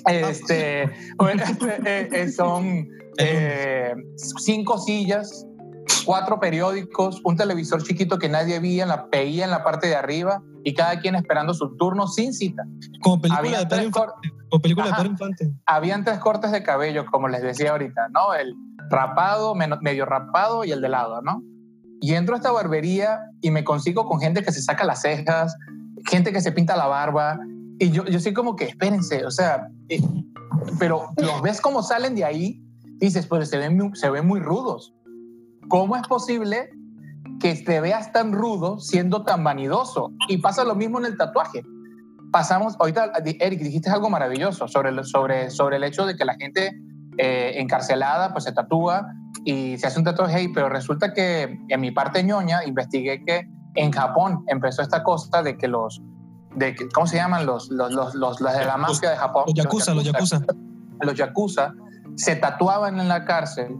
[0.05, 0.83] Este,
[1.85, 5.45] eh, eh, son eh, cinco sillas,
[6.05, 9.95] cuatro periódicos, un televisor chiquito que nadie veía en la, veía en la parte de
[9.95, 12.63] arriba y cada quien esperando su turno sin cita.
[13.01, 14.29] Como película de cor- Infante.
[14.49, 15.01] Como película de Ajá.
[15.01, 15.51] Pedro Infante.
[15.65, 18.33] Habían tres cortes de cabello, como les decía ahorita, ¿no?
[18.33, 18.55] El
[18.89, 21.41] rapado, medio rapado y el de lado, ¿no?
[22.01, 25.55] Y entro a esta barbería y me consigo con gente que se saca las cejas,
[26.05, 27.39] gente que se pinta la barba.
[27.79, 30.01] Y yo, yo soy como que, espérense, o sea, eh,
[30.79, 32.61] pero los ves como salen de ahí,
[32.97, 34.93] dices, pues se ven, se ven muy rudos.
[35.69, 36.69] ¿Cómo es posible
[37.43, 40.11] que te veas tan rudo siendo tan vanidoso?
[40.29, 41.61] Y pasa lo mismo en el tatuaje.
[42.31, 46.35] Pasamos, ahorita, Eric, dijiste algo maravilloso sobre, el- sobre, sobre el hecho de que la
[46.35, 46.71] gente
[47.17, 49.05] eh, encarcelada pues se tatúa
[49.45, 53.91] y se hace un tatuaje pero resulta que en mi parte ñoña investigué que en
[53.91, 56.01] Japón empezó esta cosa de que los,
[56.55, 57.45] de que, ¿cómo se llaman?
[57.45, 59.43] Los, los, los, los, los de la mafia de Japón.
[59.47, 60.39] Los yakuza, los yakuza.
[61.01, 61.73] Los yakuza
[62.15, 63.75] se tatuaban en la cárcel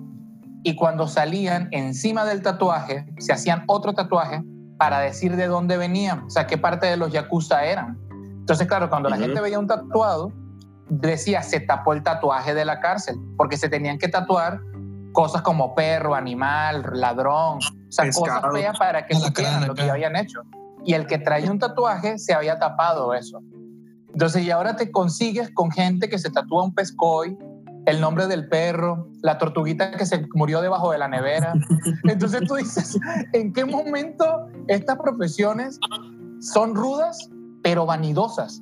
[0.63, 4.43] y cuando salían encima del tatuaje se hacían otro tatuaje
[4.77, 7.97] para decir de dónde venían, o sea, qué parte de los yakuza eran.
[8.39, 10.31] Entonces, claro, cuando la gente veía un tatuado,
[10.89, 14.59] decía se tapó el tatuaje de la cárcel, porque se tenían que tatuar
[15.13, 20.15] cosas como perro, animal, ladrón, o sea, cosas feas para que supieran lo que habían
[20.15, 20.41] hecho.
[20.85, 23.39] Y el que traía un tatuaje se había tapado eso.
[24.11, 27.37] Entonces, y ahora te consigues con gente que se tatúa un pescoy,
[27.85, 31.53] el nombre del perro, la tortuguita que se murió debajo de la nevera.
[32.03, 32.97] Entonces tú dices,
[33.33, 35.79] ¿en qué momento estas profesiones
[36.39, 37.29] son rudas,
[37.61, 38.61] pero vanidosas?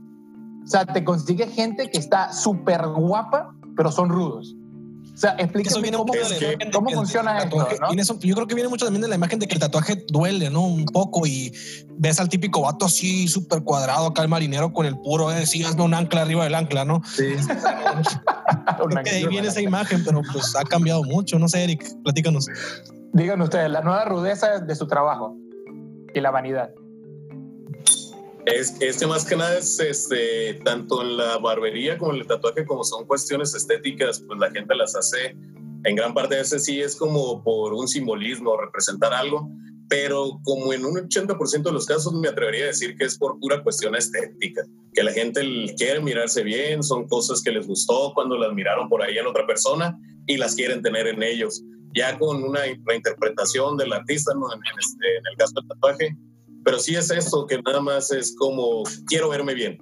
[0.63, 4.55] O sea, te consigues gente que está súper guapa, pero son rudos.
[5.13, 6.05] O sea, explícame cómo,
[6.71, 8.01] cómo que el funciona esto, ¿no?
[8.01, 10.49] eso- yo creo que viene mucho también de la imagen de que el tatuaje duele,
[10.49, 10.61] ¿no?
[10.61, 11.51] Un poco y
[11.97, 15.63] ves al típico vato así súper cuadrado acá el marinero con el puro, eh, sí,
[15.63, 17.01] hazme un ancla arriba del ancla, ¿no?
[17.05, 17.35] Sí.
[18.89, 21.37] Creo que ahí viene esa imagen, pero pues ha cambiado mucho.
[21.39, 22.47] No sé, Eric, platícanos.
[23.13, 25.35] Digan ustedes, la nueva rudeza de su trabajo
[26.13, 26.71] y la vanidad.
[28.45, 32.27] Es, es que más que nada es este, tanto en la barbería como en el
[32.27, 35.35] tatuaje, como son cuestiones estéticas, pues la gente las hace.
[35.83, 39.49] En gran parte de veces sí es como por un simbolismo, representar algo,
[39.91, 43.37] pero como en un 80% de los casos me atrevería a decir que es por
[43.41, 45.41] pura cuestión estética, que la gente
[45.75, 49.45] quiere mirarse bien, son cosas que les gustó cuando las miraron por ahí en otra
[49.45, 51.61] persona y las quieren tener en ellos.
[51.93, 54.53] Ya con una reinterpretación del artista, ¿no?
[54.53, 56.17] en, este, en el caso del tatuaje,
[56.63, 59.77] pero sí es esto, que nada más es como, quiero verme bien.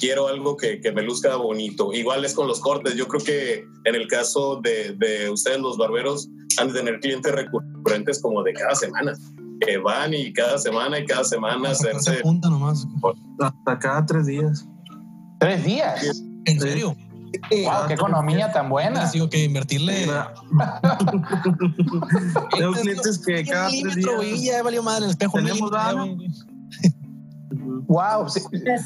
[0.00, 1.92] Quiero algo que, que me luzca bonito.
[1.92, 2.94] Igual es con los cortes.
[2.94, 7.32] Yo creo que en el caso de, de ustedes, los barberos, han de tener clientes
[7.32, 9.12] recurrentes como de cada semana.
[9.60, 12.20] Que van y cada semana y cada semana Se hacerse...
[12.22, 12.86] punta nomás.
[13.40, 14.66] Hasta cada tres días.
[15.40, 16.22] Tres días.
[16.44, 16.96] ¿En serio?
[17.50, 19.10] Wow, qué economía tan buena.
[19.10, 20.06] Digo que invertirle.
[22.56, 24.42] Tengo clientes que cada tres días.
[24.42, 25.38] ya valió madre el espejo.
[25.38, 25.70] Tenemos.
[27.86, 28.40] Wow, sí,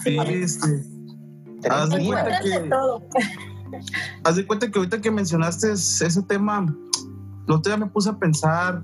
[0.04, 0.82] Sí, este,
[1.70, 3.02] Haz de cuenta de que- todo.
[4.24, 6.66] haz de cuenta que ahorita que mencionaste ese tema,
[7.48, 8.82] el otro día me puse a pensar.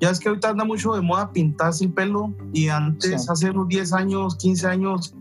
[0.00, 3.28] Ya es que ahorita anda mucho de moda pintarse el pelo y antes, Sí.
[3.30, 5.14] hace unos 10 años, 15 años,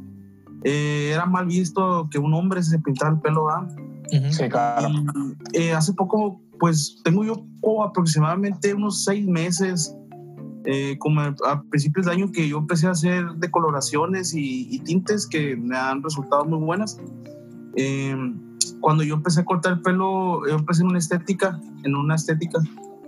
[0.63, 4.31] eh, era mal visto que un hombre se pintara el pelo, ¿verdad?
[4.31, 4.89] Sí, claro.
[5.53, 9.95] Y, eh, hace poco, pues tengo yo como aproximadamente unos seis meses,
[10.69, 15.25] eh, como a principios de año, que yo empecé a hacer decoloraciones y, y tintes
[15.25, 16.99] que me han resultado muy buenas.
[17.77, 18.15] Eh,
[18.81, 22.59] cuando yo empecé a cortar el pelo, yo empecé en una estética, en una estética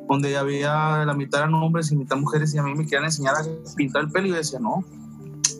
[0.07, 3.35] donde había la mitad eran hombres y mitad mujeres y a mí me querían enseñar
[3.35, 3.41] a
[3.75, 4.83] pintar el pelo y yo decía, no,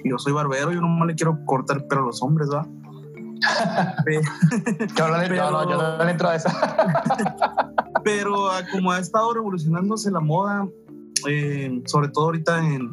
[0.06, 2.68] yo soy barbero, yo no le quiero cortar el pelo a los hombres, ¿verdad?
[4.98, 6.52] Yo no, le- no, no, yo no le entro a esa.
[8.04, 10.68] pero ah, como ha estado revolucionándose la moda,
[11.28, 12.92] eh, sobre todo ahorita en,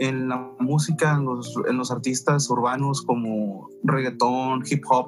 [0.00, 5.06] en la música, en los, en los artistas urbanos como reggaetón, hip hop,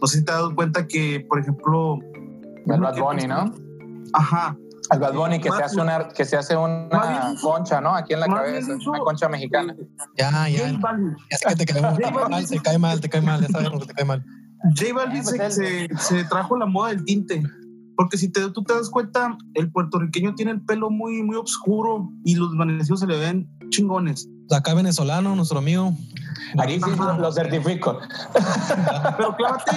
[0.00, 1.98] no sé si te has dado cuenta que, por ejemplo...
[2.66, 3.52] El Bad Bunny, ¿no?
[4.12, 4.56] Ajá.
[4.92, 7.94] El Bad Bunny que se hace una, que se hace una concha, ¿no?
[7.94, 9.76] Aquí en la cabeza, dicho- una concha mexicana.
[10.16, 10.68] Ya, ya.
[11.30, 13.48] Ya sé que te cae, te cae mal, te cae mal, te cae mal, ya
[13.48, 14.24] sabemos que te cae mal.
[14.76, 17.42] J Balvin Eh, pues se, se- se trajo la moda del tinte.
[18.00, 22.10] Porque si te, tú te das cuenta, el puertorriqueño tiene el pelo muy, muy oscuro
[22.24, 24.26] y los venecianos se le ven chingones.
[24.50, 25.92] Acá venezolano, nuestro amigo.
[26.56, 27.98] Aquí sí lo, certifico.
[29.18, 29.70] Pero clávate,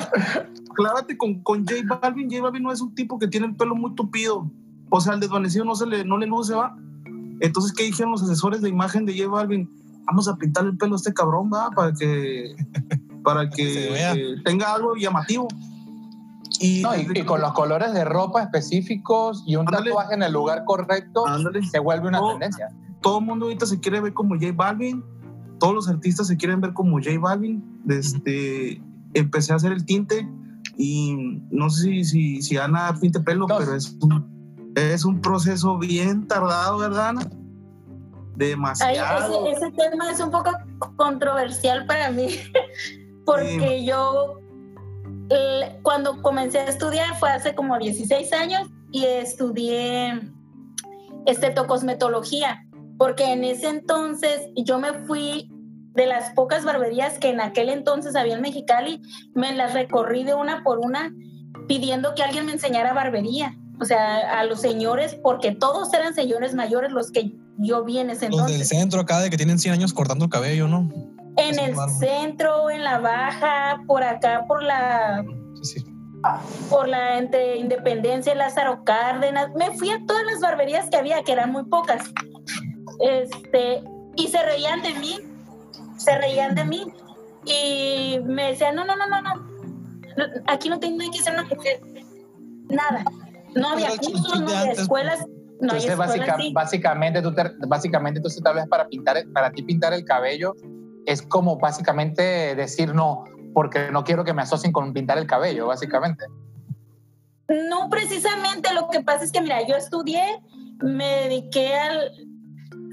[0.74, 2.30] clávate con, con J Balvin.
[2.30, 4.50] J Balvin no es un tipo que tiene el pelo muy tupido.
[4.90, 6.78] O sea, al desvanecido no, se le, no le luce, va.
[7.42, 9.70] Entonces, ¿qué dijeron los asesores de imagen de J Balvin?
[10.06, 12.56] Vamos a pintar el pelo a este cabrón, va, para que,
[13.22, 15.50] para que tenga algo llamativo.
[16.66, 16.82] Y,
[17.26, 21.26] con los colores de ropa específicos y un tatuaje en el lugar correcto,
[21.70, 22.70] se vuelve una tendencia.
[23.02, 25.04] Todo el mundo ahorita se quiere ver como J Balvin,
[25.60, 27.62] todos los artistas se quieren ver como J Balvin.
[27.84, 28.82] Desde,
[29.14, 30.26] empecé a hacer el tinte
[30.78, 35.78] y no sé si, si, si Ana pinte pelo, pero es un, es un proceso
[35.78, 37.30] bien tardado, ¿verdad, Ana?
[38.36, 39.48] Demasiado.
[39.48, 40.52] ese, tema es un poco
[40.96, 42.30] controversial para mí,
[43.26, 44.40] porque yo
[45.82, 50.22] cuando comencé a estudiar fue hace como 16 años y estudié
[51.26, 52.66] estetocosmetología,
[52.98, 55.50] porque en ese entonces yo me fui
[55.94, 59.02] de las pocas barberías que en aquel entonces había en Mexicali,
[59.34, 61.14] me las recorrí de una por una
[61.68, 63.56] pidiendo que alguien me enseñara barbería.
[63.80, 68.12] O sea, a los señores, porque todos eran señores mayores los que yo vi en
[68.12, 68.58] ese entonces.
[68.60, 70.90] Los del centro acá, de que tienen 100 años cortando el cabello, ¿no?
[71.38, 75.24] En el centro, en la baja, por acá, por la...
[76.70, 79.50] Por la entre Independencia, Lázaro Cárdenas.
[79.56, 82.14] Me fui a todas las barberías que había, que eran muy pocas.
[83.02, 83.84] Este,
[84.16, 85.20] y se reían de mí
[86.04, 86.86] se reían de mí
[87.46, 89.34] y me decían, no, no, no, no, no,
[90.48, 91.82] aquí no tiene que ser una mujer,
[92.70, 93.04] nada.
[93.56, 95.26] No había cursos, no había escuelas.
[95.60, 97.34] No entonces, básicamente, tú
[97.68, 100.54] básicamente, entonces tal vez para pintar, para ti pintar el cabello
[101.06, 105.68] es como básicamente decir no, porque no quiero que me asocien con pintar el cabello,
[105.68, 106.26] básicamente.
[107.70, 110.24] No, precisamente lo que pasa es que, mira, yo estudié,
[110.82, 112.12] me dediqué al,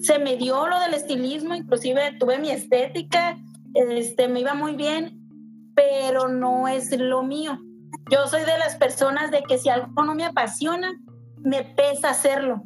[0.03, 3.37] se me dio lo del estilismo, inclusive tuve mi estética,
[3.75, 5.20] este, me iba muy bien,
[5.75, 7.59] pero no es lo mío.
[8.11, 10.92] Yo soy de las personas de que si algo no me apasiona,
[11.38, 12.62] me pesa hacerlo.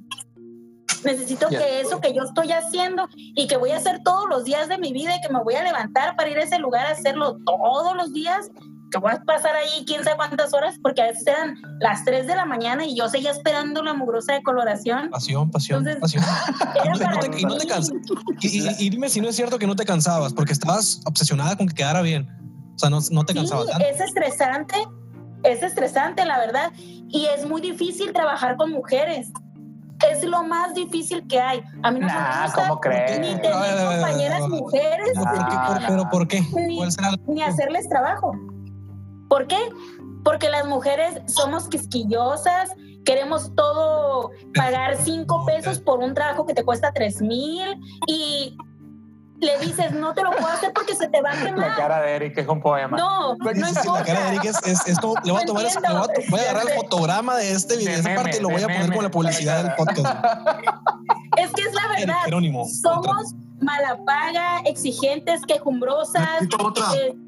[1.04, 4.68] Necesito que eso que yo estoy haciendo y que voy a hacer todos los días
[4.68, 6.90] de mi vida y que me voy a levantar para ir a ese lugar a
[6.90, 8.50] hacerlo todos los días,
[8.90, 12.26] que voy a pasar ahí quién sabe cuántas horas, porque a veces eran las 3
[12.26, 15.10] de la mañana y yo seguía esperando la mugrosa decoloración.
[15.10, 16.22] Pasión, pasión, pasión.
[17.36, 17.66] y, no te
[18.40, 21.74] y, dime si no es cierto que no te cansabas, porque estabas obsesionada con que
[21.74, 22.28] quedara bien.
[22.76, 23.68] O sea, no, no te sí, cansabas.
[23.80, 24.76] Es estresante,
[25.42, 26.72] es estresante, la verdad.
[26.76, 29.32] Y es muy difícil trabajar con mujeres
[30.10, 31.62] es lo más difícil que hay.
[31.82, 33.20] A mí no me gusta ¿cómo crees?
[33.20, 35.12] ni tener compañeras mujeres.
[35.88, 36.42] ¿Pero por qué?
[37.26, 38.32] ni hacerles trabajo.
[39.28, 39.58] ¿Por qué?
[40.22, 42.70] Porque las mujeres somos quisquillosas,
[43.04, 48.56] queremos todo pagar cinco pesos por un trabajo que te cuesta tres mil y
[49.44, 51.68] le dices, no te lo puedo hacer porque se te va a quemar.
[51.68, 52.96] La cara de Eric es un poema.
[52.96, 54.00] No, no importa.
[54.00, 56.30] La cara de Eric es, es esto, le voy a tomar, ese, le voy a,
[56.30, 58.66] voy a, agarrar el fotograma de este video, de esa parte y lo voy a
[58.66, 60.24] poner con la publicidad del podcast.
[61.36, 62.64] Es que es verdad.
[62.82, 66.42] Somos malapaga, exigentes, quejumbrosas.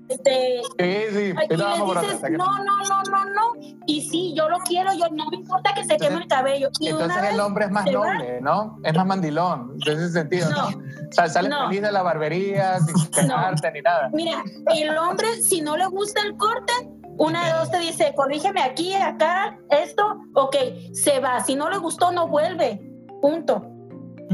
[0.09, 3.77] Este, sí, sí, y le dices, no, no, no, no, no.
[3.87, 6.69] Y sí, yo lo quiero, yo no me importa que se queme el cabello.
[6.79, 8.79] Y entonces el hombre es más noble, ¿no?
[8.85, 10.69] Es más mandilón, en ese sentido, ¿no?
[10.69, 14.11] O sea, sale feliz de la barbería, sin quejarte ni nada.
[14.13, 16.73] Mira, el hombre, si no le gusta el corte,
[17.19, 20.57] una de dos te dice, corrígeme aquí, acá, esto, ok,
[20.93, 21.41] se va.
[21.41, 22.81] Si no le gustó, no vuelve.
[23.23, 23.76] Punto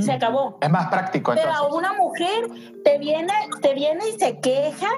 [0.01, 0.59] se acabó.
[0.61, 1.33] Es más práctico.
[1.35, 2.49] Pero a una mujer
[2.85, 4.89] te viene, te viene y se queja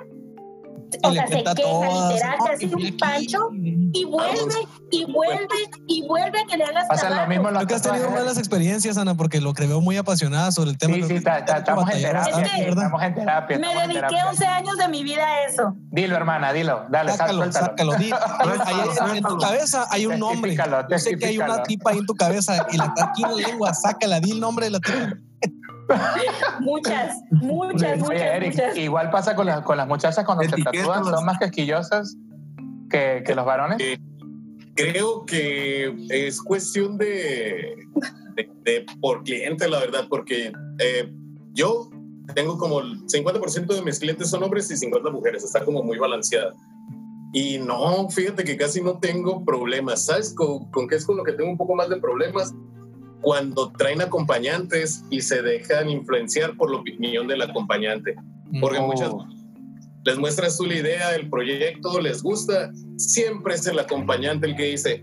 [1.03, 4.55] o sea, se queja literal, te hace un pancho y vuelve
[4.91, 8.11] y vuelve y vuelve a que le hagas Pasa lo mismo Creo que has tenido
[8.11, 10.95] malas experiencias, Ana, porque lo que veo muy apasionada sobre el tema.
[10.95, 12.69] Sí, sí, estamos en terapia.
[12.69, 13.59] estamos en terapia.
[13.59, 15.75] Me dediqué 11 años de mi vida a eso.
[15.91, 16.85] Dilo, hermana, dilo.
[16.89, 17.95] Dale, sácalo, sácalo.
[19.15, 20.57] en, tu cabeza hay un nombre.
[20.91, 23.49] Yo sé que hay una tipa ahí en tu cabeza y la aquí en la
[23.49, 25.17] lengua, sácala, di el nombre de la tipa
[26.61, 32.17] muchas, muchas, muchas, Igual pasa con, con las muchachas cuando se tatúan, son más quisquillosas
[32.91, 33.79] que, que los varones.
[33.81, 33.99] Eh,
[34.75, 37.77] creo que es cuestión de,
[38.65, 41.13] de, por cliente, la verdad, porque eh,
[41.53, 41.91] yo
[42.35, 45.99] tengo como el 50% de mis clientes son hombres y 50 mujeres, está como muy
[45.99, 46.55] balanceada.
[47.33, 50.07] Y no, fíjate que casi no tengo problemas.
[50.07, 52.55] ¿Sabes con, con qué es con lo que tengo un poco más de problemas?
[53.25, 58.15] Cuando traen acompañantes y se dejan influenciar por la opinión del acompañante.
[58.61, 59.11] Porque muchas
[60.05, 64.65] les muestras tú la idea, el proyecto, les gusta, siempre es el acompañante el que
[64.65, 65.03] dice,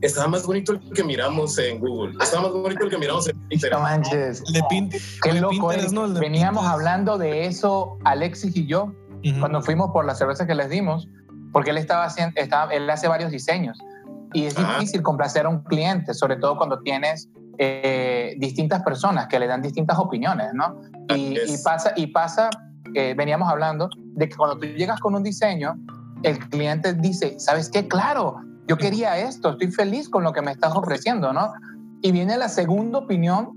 [0.00, 3.40] está más bonito el que miramos en Google, está más bonito el que miramos en
[3.50, 3.80] Instagram.
[3.80, 4.42] No manches.
[4.50, 4.60] Le
[5.22, 5.70] Qué loco
[6.18, 8.92] Veníamos hablando de eso, Alexis y yo,
[9.38, 11.08] cuando fuimos por la cerveza que les dimos,
[11.52, 13.78] porque él estaba haciendo, estaba, él hace varios diseños
[14.32, 19.38] y es difícil complacer a un cliente, sobre todo cuando tienes eh, distintas personas que
[19.38, 20.80] le dan distintas opiniones, ¿no?
[21.14, 22.50] Y, pasa, y pasa
[23.16, 25.76] veníamos hablando de que cuando tú llegas con un diseño,
[26.22, 27.86] el cliente dice, ¿sabes qué?
[27.86, 31.52] Claro, yo quería esto, estoy feliz con lo que me estás ofreciendo, ¿no?
[32.02, 33.56] Y viene la segunda opinión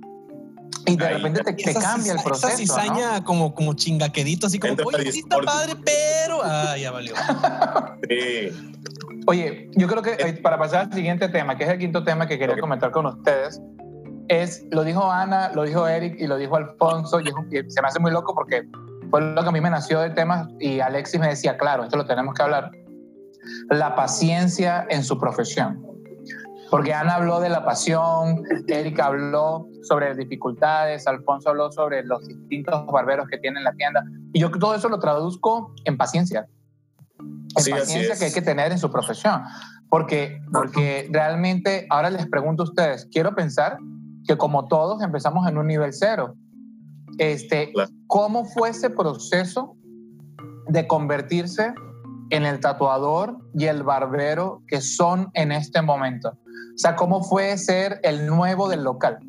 [0.86, 2.47] y de repente te, te cambia el proceso.
[2.47, 6.39] Esa cizaña como, como chingaquedito, así como, oye, sí está padre, pero...
[6.43, 7.13] Ah, ya valió.
[8.09, 8.49] sí.
[9.28, 12.39] Oye, yo creo que para pasar al siguiente tema, que es el quinto tema que
[12.39, 13.61] quería comentar con ustedes,
[14.28, 17.99] es, lo dijo Ana, lo dijo Eric y lo dijo Alfonso, y, se me hace
[17.99, 18.67] muy loco porque
[19.09, 21.97] fue lo que a mí me nació de temas y Alexis me decía, claro, esto
[21.97, 22.72] lo tenemos que hablar,
[23.69, 25.86] la paciencia en su profesión.
[26.69, 32.86] Porque Ana habló de la pasión, Eric habló sobre dificultades, Alfonso habló sobre los distintos
[32.86, 34.05] barberos que tiene en la tienda.
[34.32, 36.47] Y yo todo eso lo traduzco en paciencia.
[37.56, 39.41] En paciencia que hay que tener en su profesión.
[39.89, 43.78] Porque, porque realmente, ahora les pregunto a ustedes, quiero pensar
[44.26, 46.36] que como todos empezamos en un nivel cero.
[47.18, 47.74] Este,
[48.08, 49.76] ¿Cómo fue ese proceso
[50.68, 51.74] de convertirse
[52.30, 56.30] en el tatuador y el barbero que son en este momento?
[56.30, 59.20] O sea, ¿cómo fue ser el nuevo del local?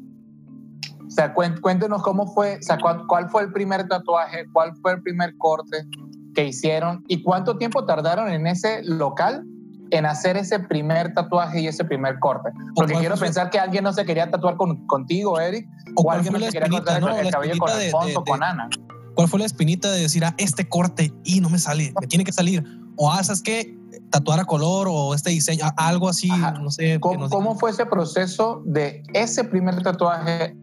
[1.06, 5.02] O sea, cuéntenos cómo fue, o sea, cuál fue el primer tatuaje, cuál fue el
[5.02, 5.86] primer corte
[6.34, 9.44] que hicieron y cuánto tiempo tardaron en ese local
[9.92, 12.50] en hacer ese primer tatuaje y ese primer corte.
[12.74, 16.40] Porque quiero pensar que alguien no se quería tatuar con, contigo, Eric, o, alguien no
[16.40, 18.70] se quería cortar el, cabello con Alfonso, con Ana.
[19.14, 22.24] ¿Cuál fue la espinita de decir, ah, este corte y no me sale, me tiene
[22.24, 22.64] que salir?
[22.96, 23.76] O, ah, ¿sabes qué?
[24.10, 26.98] Tatuar a color o este diseño, algo así, no sé.
[26.98, 30.56] ¿Cómo, ¿Cómo fue ese proceso de ese primer tatuaje,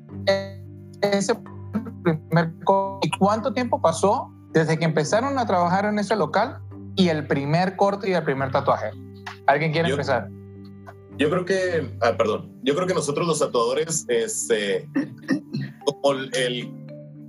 [1.02, 1.36] ese
[2.04, 3.08] primer corte?
[3.08, 6.60] ¿Y cuánto tiempo pasó desde que empezaron a trabajar en ese local
[6.96, 8.92] y el primer corte y el primer tatuaje?
[9.46, 10.30] ¿Alguien quiere empezar?
[11.18, 14.88] Yo creo que, ah, perdón, yo creo que nosotros los tatuadores, este,
[15.86, 16.72] como el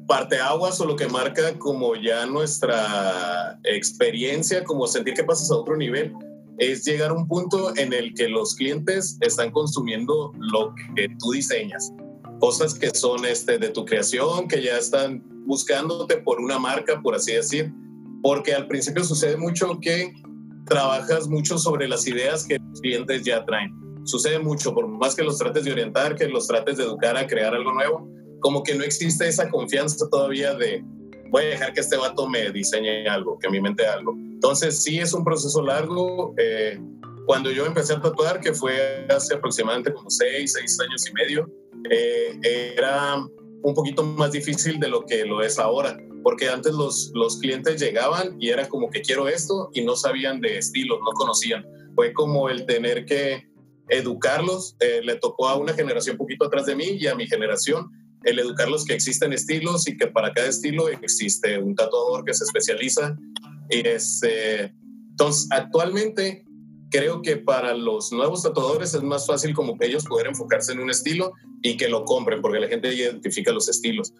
[0.06, 5.76] parteaguas o lo que marca como ya nuestra experiencia, como sentir que pasas a otro
[5.76, 6.12] nivel,
[6.58, 11.30] es llegar a un punto en el que los clientes están consumiendo lo que tú
[11.30, 11.92] diseñas.
[12.40, 17.14] Cosas que son este, de tu creación, que ya están buscándote por una marca, por
[17.14, 17.72] así decir.
[18.22, 20.12] Porque al principio sucede mucho que
[20.66, 23.74] trabajas mucho sobre las ideas que los clientes ya traen.
[24.04, 27.26] Sucede mucho, por más que los trates de orientar, que los trates de educar a
[27.26, 28.08] crear algo nuevo,
[28.40, 30.82] como que no existe esa confianza todavía de
[31.30, 34.12] voy a dejar que este vato me diseñe algo, que mi mente algo.
[34.16, 36.34] Entonces sí es un proceso largo.
[36.38, 36.78] Eh,
[37.26, 41.48] cuando yo empecé a tatuar, que fue hace aproximadamente como seis, seis años y medio,
[41.90, 43.16] eh, era
[43.62, 47.80] un poquito más difícil de lo que lo es ahora porque antes los, los clientes
[47.80, 51.64] llegaban y era como que quiero esto y no sabían de estilos, no conocían.
[51.94, 53.48] Fue como el tener que
[53.88, 57.90] educarlos, eh, le tocó a una generación poquito atrás de mí y a mi generación
[58.24, 62.44] el educarlos que existen estilos y que para cada estilo existe un tatuador que se
[62.44, 63.16] especializa.
[63.70, 64.74] Y este,
[65.10, 66.44] entonces, actualmente
[66.90, 70.80] creo que para los nuevos tatuadores es más fácil como que ellos poder enfocarse en
[70.80, 71.32] un estilo
[71.62, 74.12] y que lo compren, porque la gente identifica los estilos.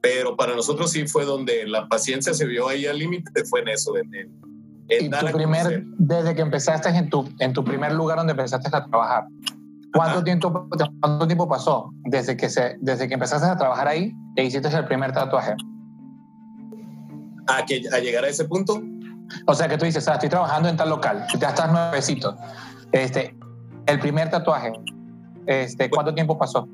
[0.00, 3.68] Pero para nosotros sí fue donde la paciencia se vio ahí al límite, fue en
[3.68, 3.96] eso.
[3.96, 4.14] En,
[4.88, 8.84] en, tu primer, desde que empezaste en tu, en tu primer lugar donde empezaste a
[8.84, 9.24] trabajar,
[9.92, 10.68] ¿cuánto, tiempo,
[11.00, 14.86] ¿cuánto tiempo pasó desde que, se, desde que empezaste a trabajar ahí e hiciste el
[14.86, 15.54] primer tatuaje?
[17.46, 18.82] A, que, a llegar a ese punto.
[19.46, 22.36] O sea, que tú dices, ah, estoy trabajando en tal local, ya estás nuevecito.
[22.92, 23.36] Este,
[23.86, 24.72] el primer tatuaje,
[25.46, 26.68] este, ¿cuánto tiempo pasó?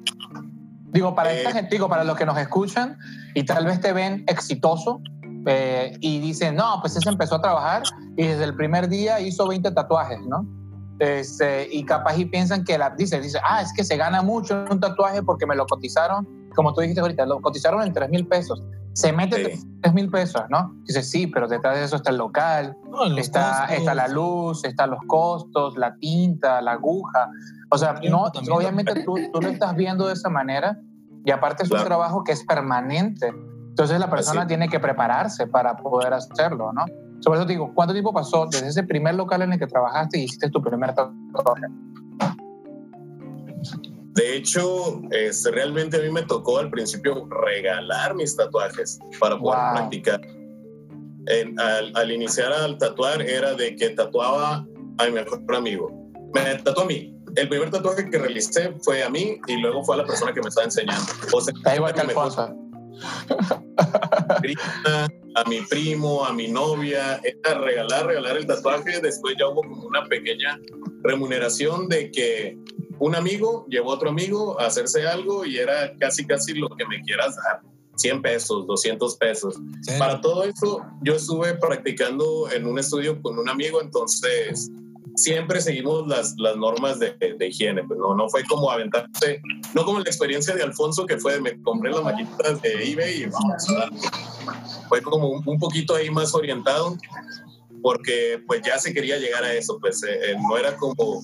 [0.93, 2.97] Digo, para esta eh, gente, digo, para los que nos escuchan
[3.35, 5.01] y tal vez te ven exitoso
[5.47, 7.83] eh, y dicen, no, pues ese empezó a trabajar
[8.17, 10.47] y desde el primer día hizo 20 tatuajes, ¿no?
[10.99, 14.65] Este, y capaz y piensan que la dice, dice, ah, es que se gana mucho
[14.65, 18.09] en un tatuaje porque me lo cotizaron, como tú dijiste ahorita, lo cotizaron en 3
[18.09, 18.63] mil pesos.
[18.97, 19.69] Se mete sí.
[19.83, 20.75] 3 mil pesos, ¿no?
[20.85, 22.75] Dice, sí, pero detrás de eso está el local,
[23.19, 27.29] está, está la luz, están los costos, la tinta, la aguja.
[27.71, 30.81] O sea, no, obviamente tú, tú, lo estás viendo de esa manera
[31.27, 33.35] y aparte es un trabajo que es permanente.
[33.69, 36.87] Entonces la persona tiene que prepararse para poder hacerlo, ¿no?
[37.21, 40.19] Sobre eso te digo, ¿cuánto tiempo pasó desde ese primer local en el que trabajaste
[40.19, 41.67] y hiciste tu primer tatuaje?
[44.17, 49.61] De hecho, este, realmente a mí me tocó al principio regalar mis tatuajes para poder
[49.75, 50.21] practicar.
[51.59, 54.67] al, al, iniciar al tatuar era de que tatuaba
[54.99, 56.11] a mi mejor amigo.
[56.35, 59.97] Me tatuó a mí, el primer tatuaje que realicé fue a mí y luego fue
[59.97, 61.05] a la persona que me estaba enseñando.
[61.33, 62.57] O sea, Está igual que Alfonso.
[65.35, 69.01] a mi primo, a mi novia, era regalar, regalar el tatuaje.
[69.03, 70.59] Después ya hubo como una pequeña
[71.07, 72.59] remuneración de que
[72.99, 76.87] un amigo llevó a otro amigo a hacerse algo y era casi, casi lo que
[76.87, 77.61] me quieras dar.
[77.97, 79.57] 100 pesos, 200 pesos.
[79.99, 84.71] Para todo eso, yo estuve practicando en un estudio con un amigo, entonces
[85.15, 89.41] siempre seguimos las, las normas de, de, higiene, pues no, no fue como aventarse,
[89.75, 93.27] no como la experiencia de Alfonso que fue, me compré las maquinitas de eBay y
[93.27, 93.67] vamos,
[94.91, 96.99] fue como un, un, poquito ahí más orientado
[97.83, 101.23] porque pues ya se quería llegar a eso, pues eh, eh, no era como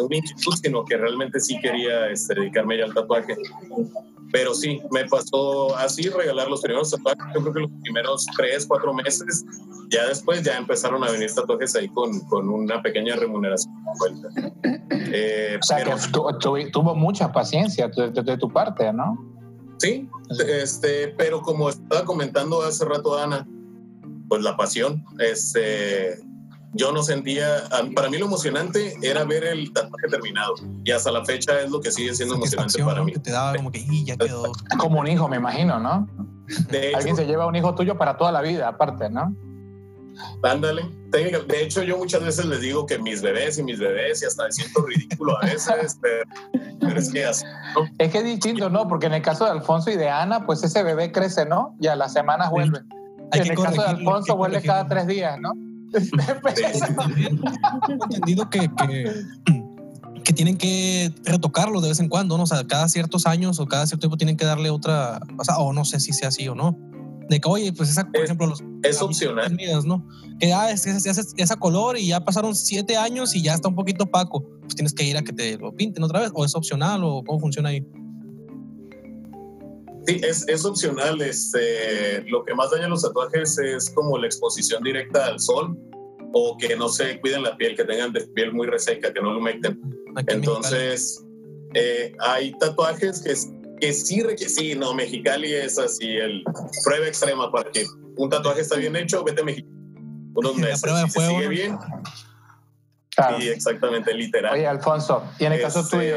[0.00, 3.36] un inquietud, sino que realmente sí quería este, dedicarme ya al tatuaje.
[4.32, 8.66] Pero sí, me pasó así, regalar los primeros tatuajes, yo creo que los primeros tres,
[8.66, 9.44] cuatro meses,
[9.90, 13.72] ya después ya empezaron a venir tatuajes ahí con, con una pequeña remuneración.
[14.90, 19.16] Eh, o sea, que tuvo mucha paciencia de, de, tu parte, ¿no?
[19.78, 20.08] Sí,
[20.46, 23.46] este, pero como estaba comentando hace rato Ana,
[24.28, 25.04] pues la pasión.
[25.18, 26.18] Este,
[26.74, 27.62] yo no sentía,
[27.94, 30.54] para mí lo emocionante era ver el tatuaje terminado
[30.84, 33.12] y hasta la fecha es lo que sigue siendo emocionante para mí.
[33.12, 34.52] te daba como que ya quedó.
[34.78, 36.06] Como un hijo, me imagino, ¿no?
[36.70, 39.34] De Alguien se lleva un hijo tuyo para toda la vida, aparte, ¿no?
[40.42, 40.88] Ándale.
[41.10, 44.44] De hecho, yo muchas veces les digo que mis bebés y mis bebés, y hasta
[44.44, 45.98] me siento ridículo a veces,
[46.80, 47.44] pero, es que así,
[47.98, 48.88] Es que es distinto, ¿no?
[48.88, 51.76] Porque en el caso de Alfonso y de Ana, pues ese bebé crece, ¿no?
[51.80, 52.80] Y a las semanas vuelve
[53.32, 55.52] en el caso de Alfonso vuelve cada tres días, ¿no?
[57.88, 59.24] He entendido que, que,
[60.24, 62.44] que, tienen que retocarlo de vez en cuando, ¿no?
[62.44, 65.58] O sea, cada ciertos años o cada cierto tiempo tienen que darle otra, o, sea,
[65.58, 66.76] o no sé si sea así o no.
[67.28, 69.54] De que, oye, pues esa, por ejemplo, los, es opcional.
[69.84, 70.06] ¿no?
[70.38, 73.68] Que ya es, es, es, esa color y ya pasaron siete años y ya está
[73.68, 74.42] un poquito opaco.
[74.62, 77.22] Pues tienes que ir a que te lo pinten otra vez, o es opcional, o
[77.24, 77.86] cómo funciona ahí.
[80.06, 81.20] Sí, es, es opcional.
[81.20, 85.76] Este, lo que más daña los tatuajes es como la exposición directa al sol
[86.32, 89.32] o que no se cuiden la piel, que tengan de piel muy reseca, que no
[89.32, 89.80] lo humecten.
[90.26, 91.24] Entonces,
[91.74, 93.34] eh, hay tatuajes que,
[93.80, 96.42] que sí, que sí, no, Mexicali es así, el
[96.84, 97.84] prueba extrema para que
[98.16, 99.78] un tatuaje está bien hecho, vete a Mexicali
[100.38, 100.80] unos meses.
[100.80, 101.78] si se sigue bien.
[103.38, 104.54] Sí, exactamente, literal.
[104.54, 106.16] Oye, Alfonso, y en el caso este, tuyo,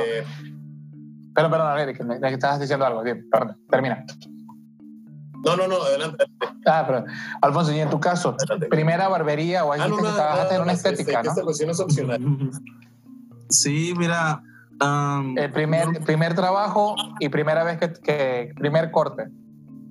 [1.33, 3.03] Perdón, perdón, a ver, que me, estabas diciendo algo.
[3.03, 4.05] perdón, termina.
[5.43, 6.25] No, no, no, adelante.
[6.67, 7.05] Ah, pero
[7.41, 8.35] Alfonso, y en tu caso,
[8.69, 11.29] primera barbería o hay ah, que trabajaste en una estética, ¿no?
[11.29, 12.21] Esta cuestión es opcional.
[13.49, 14.43] Sí, mira.
[15.35, 19.29] el primer, primer trabajo y primera vez que, que primer corte.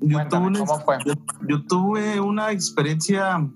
[0.00, 0.98] Yo tuve ¿Cómo fue?
[1.46, 3.46] Yo, tuve una experiencia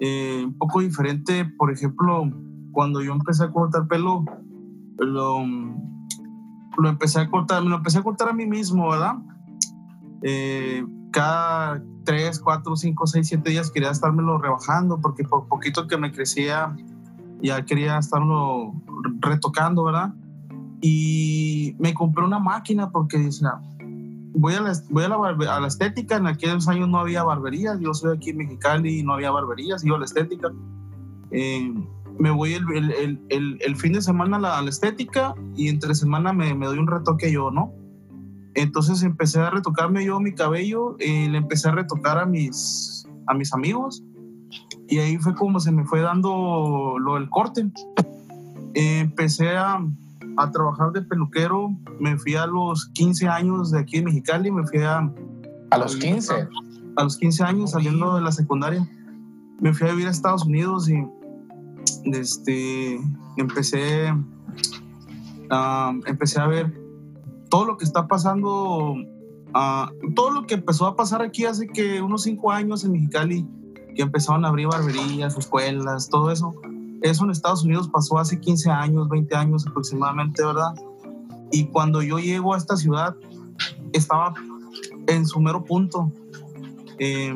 [0.00, 1.44] eh, un poco diferente.
[1.44, 2.30] Por ejemplo,
[2.70, 4.24] cuando yo empecé a cortar pelo,
[4.98, 5.44] lo,
[6.78, 9.16] lo empecé a cortar, me lo empecé a cortar a mí mismo, ¿verdad?
[10.22, 15.96] Eh, cada 3, 4, 5, 6, 7 días quería estármelo rebajando porque por poquito que
[15.96, 16.74] me crecía
[17.42, 18.72] ya quería estarlo
[19.20, 20.14] retocando, ¿verdad?
[20.80, 23.60] Y me compré una máquina porque decía,
[24.34, 27.78] voy a la, voy a la, a la estética, en aquellos años no había barberías,
[27.80, 30.52] yo soy aquí en Mexicali y no había barberías, yo a la estética.
[31.30, 31.72] Eh,
[32.18, 35.68] me voy el, el, el, el, fin de semana a la, a la, estética y
[35.68, 37.72] entre semana me, me, doy un retoque yo, ¿no?
[38.54, 43.34] Entonces empecé a retocarme yo mi cabello, y le empecé a retocar a mis, a
[43.34, 44.04] mis amigos
[44.88, 47.70] y ahí fue como se me fue dando lo del corte.
[48.74, 49.82] empecé a,
[50.36, 54.66] a, trabajar de peluquero, me fui a los 15 años de aquí en Mexicali, me
[54.66, 55.10] fui a...
[55.70, 56.34] ¿A los 15?
[56.34, 56.48] A,
[56.96, 58.86] a los 15 años saliendo de la secundaria.
[59.60, 61.02] Me fui a vivir a Estados Unidos y
[62.04, 63.00] este,
[63.36, 64.14] empecé,
[66.06, 66.82] empecé a ver
[67.50, 68.96] todo lo que está pasando,
[70.14, 73.46] todo lo que empezó a pasar aquí hace que unos cinco años en Mexicali,
[73.94, 76.54] que empezaron a abrir barberías, escuelas, todo eso.
[77.02, 80.74] Eso en Estados Unidos pasó hace 15 años, 20 años aproximadamente, ¿verdad?
[81.50, 83.16] Y cuando yo llego a esta ciudad,
[83.92, 84.32] estaba
[85.08, 86.10] en su mero punto.
[86.98, 87.34] Eh,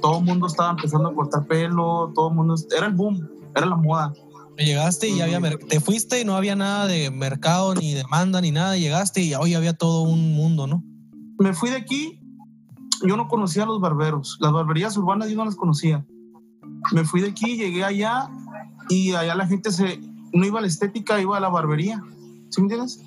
[0.00, 3.66] todo el mundo estaba empezando a cortar pelo, todo el mundo, era el boom, era
[3.66, 4.12] la moda.
[4.56, 8.76] Llegaste y había, te fuiste y no había nada de mercado, ni demanda, ni nada.
[8.76, 10.84] Llegaste y hoy había todo un mundo, ¿no?
[11.38, 12.20] Me fui de aquí,
[13.02, 14.38] yo no conocía a los barberos.
[14.40, 16.06] Las barberías urbanas yo no las conocía.
[16.92, 18.28] Me fui de aquí, llegué allá
[18.88, 19.98] y allá la gente se,
[20.32, 22.00] no iba a la estética, iba a la barbería.
[22.50, 23.00] ¿Sí me entiendes?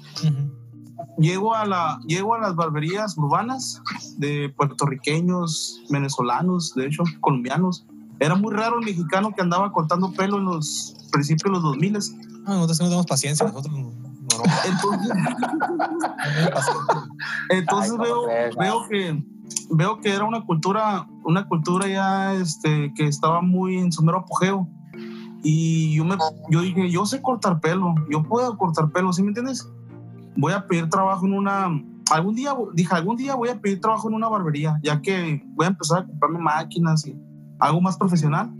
[1.18, 3.82] llego, a la, llego a las barberías urbanas
[4.18, 7.86] de puertorriqueños, venezolanos, de hecho, colombianos
[8.20, 11.94] era muy raro el mexicano que andaba cortando pelo en los principios de los 2000.
[11.94, 13.92] No, nosotros no tenemos paciencia, nosotros no.
[17.50, 19.24] Entonces, veo, veo que
[19.70, 24.20] veo que era una cultura, una cultura ya este, que estaba muy en su mero
[24.20, 24.68] apogeo.
[25.44, 26.18] Y yo, me,
[26.50, 29.70] yo dije, yo sé cortar pelo, yo puedo cortar pelo, ¿sí me entiendes?
[30.36, 31.68] Voy a pedir trabajo en una,
[32.12, 35.66] algún día, dije, algún día voy a pedir trabajo en una barbería, ya que voy
[35.66, 37.16] a empezar a comprarme máquinas y
[37.60, 38.52] algo más profesional.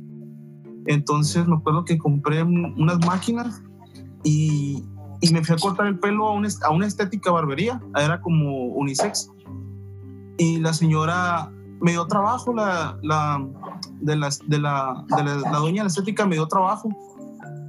[0.86, 3.62] Entonces me acuerdo que compré unas máquinas
[4.24, 4.84] y,
[5.22, 9.30] y me fui a cortar el pelo a, a una estética barbería, era como unisex.
[10.38, 13.46] Y la señora me dio trabajo, la, la,
[14.02, 16.90] de, la, de, la, de la, dueña de la estética me dio trabajo.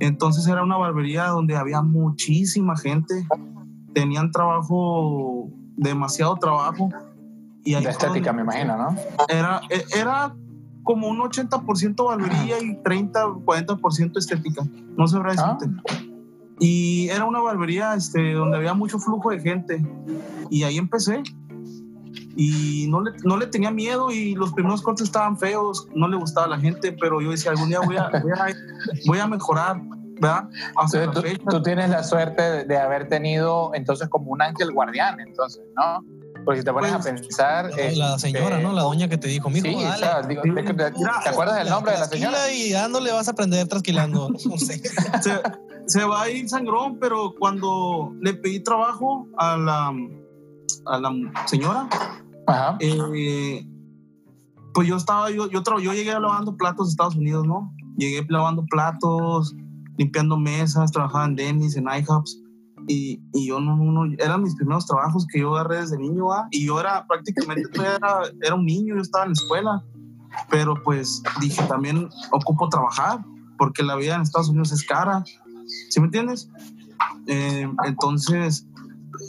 [0.00, 3.26] Entonces era una barbería donde había muchísima gente,
[3.94, 6.88] tenían trabajo, demasiado trabajo.
[7.64, 8.96] Y de estética, me imagino, ¿no?
[9.28, 10.34] Era, e, era
[10.88, 14.62] como un 80% barbería y 30, 40% estética.
[14.96, 15.58] No se habrá ah.
[16.58, 19.86] Y era una barbería este, donde había mucho flujo de gente.
[20.48, 21.22] Y ahí empecé
[22.36, 26.16] y no le, no le tenía miedo y los primeros cortes estaban feos, no le
[26.16, 28.10] gustaba a la gente, pero yo decía, algún día voy a,
[29.06, 29.82] voy a, mejorar,
[30.22, 30.48] ¿verdad?
[31.12, 31.20] Tú,
[31.50, 36.02] tú, tienes la suerte de haber tenido entonces como un ángel guardián, entonces, ¿no?
[36.44, 37.70] Porque si te pones a pensar...
[37.94, 38.72] La, señora, ¿no?
[38.72, 40.36] La doña que te dijo, sí, dale.
[40.36, 42.52] ¿te, acuerdas del nombre de la señora?
[42.52, 44.80] Y dándole vas a aprender trasquilando, no sé.
[45.20, 45.40] se,
[45.86, 49.92] se va a ir sangrón, pero cuando le pedí trabajo a la,
[50.86, 51.10] a la
[51.46, 51.88] señora,
[52.80, 53.66] eh,
[54.74, 57.72] pues yo estaba, yo, yo, yo llegué lavando platos de Estados Unidos, ¿no?
[57.96, 59.54] Llegué lavando platos,
[59.96, 62.40] limpiando mesas, trabajaba en Dennis, en IHOPs.
[62.88, 66.48] Y, y yo no, no, eran mis primeros trabajos que yo agarré desde niño, ¿ah?
[66.50, 69.84] Y yo era prácticamente, era, era un niño, yo estaba en la escuela.
[70.50, 73.24] Pero pues dije, también ocupo trabajar,
[73.56, 75.24] porque la vida en Estados Unidos es cara.
[75.90, 76.48] ¿Sí me entiendes?
[77.26, 78.66] Eh, entonces,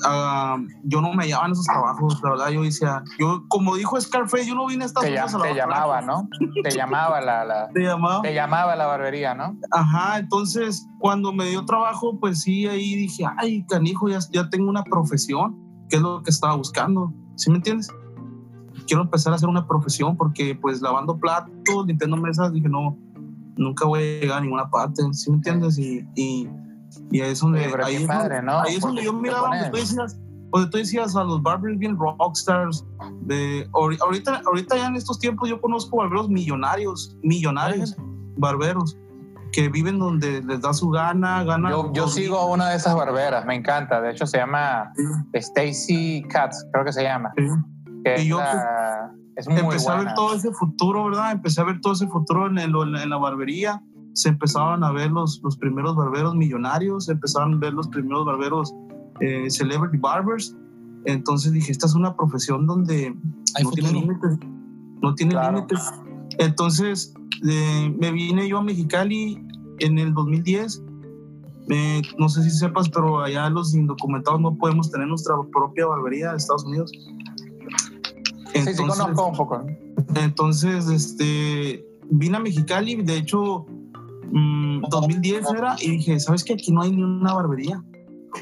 [0.06, 4.48] Ah, yo no me llamaban esos trabajos, la verdad, yo decía, yo, como dijo Scarface,
[4.48, 6.28] yo no vine a Estados te Unidos a Te llamaba, ¿no?
[6.64, 8.22] Te llamaba la, la ¿Te, llamaba?
[8.22, 9.58] te llamaba la barbería, ¿no?
[9.72, 14.70] Ajá, entonces, cuando me dio trabajo, pues sí, ahí dije, ay, canijo, ya, ya tengo
[14.70, 15.58] una profesión,
[15.90, 17.90] que es lo que estaba buscando, ¿sí me entiendes?
[18.88, 22.98] Quiero empezar a hacer una profesión porque, pues, lavando platos, limpiando mesas, dije, no,
[23.58, 25.78] nunca voy a llegar a ninguna parte, ¿sí me entiendes?
[25.78, 26.48] y, y
[27.12, 28.06] y ahí es donde, ahí,
[28.44, 28.62] ¿no?
[28.62, 30.20] ahí es donde yo miraba donde tú decías,
[30.52, 32.86] donde tú decías a los barbers bien rockstars.
[33.22, 37.96] De, ahorita, ahorita ya en estos tiempos yo conozco barberos millonarios, millonarios,
[38.38, 38.98] barberos
[39.52, 41.72] que viven donde les da su gana, gana.
[41.72, 44.02] Yo, yo sigo a una de esas barberas, me encanta.
[44.02, 44.92] De hecho, se llama
[45.34, 47.32] Stacy Katz, creo que se llama.
[47.38, 48.40] y yo
[49.36, 51.32] es muy empecé a ver todo ese futuro, ¿verdad?
[51.32, 53.82] Empecé a ver todo ese futuro en, el, en la barbería
[54.14, 58.26] se empezaban a ver los, los primeros barberos millonarios, se empezaban a ver los primeros
[58.26, 58.74] barberos
[59.20, 60.56] eh, celebrity barbers.
[61.06, 63.16] Entonces dije, esta es una profesión donde
[63.64, 64.38] no tiene límites.
[65.02, 65.92] No tiene límites.
[66.38, 67.14] Entonces
[67.48, 69.42] eh, me vine yo a Mexicali
[69.80, 70.84] en el 2010.
[71.72, 76.32] Eh, no sé si sepas, pero allá los indocumentados no podemos tener nuestra propia barbería
[76.32, 76.92] de Estados Unidos.
[78.54, 79.66] Entonces, sí, sí, conozco un poco.
[80.16, 83.68] Entonces, este, vine a Mexicali, de hecho,
[84.32, 86.54] 2010 mm, era, y dije, ¿sabes qué?
[86.54, 87.84] Aquí no hay ni una barbería.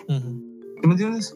[0.08, 1.36] ¿Qué me entiendes?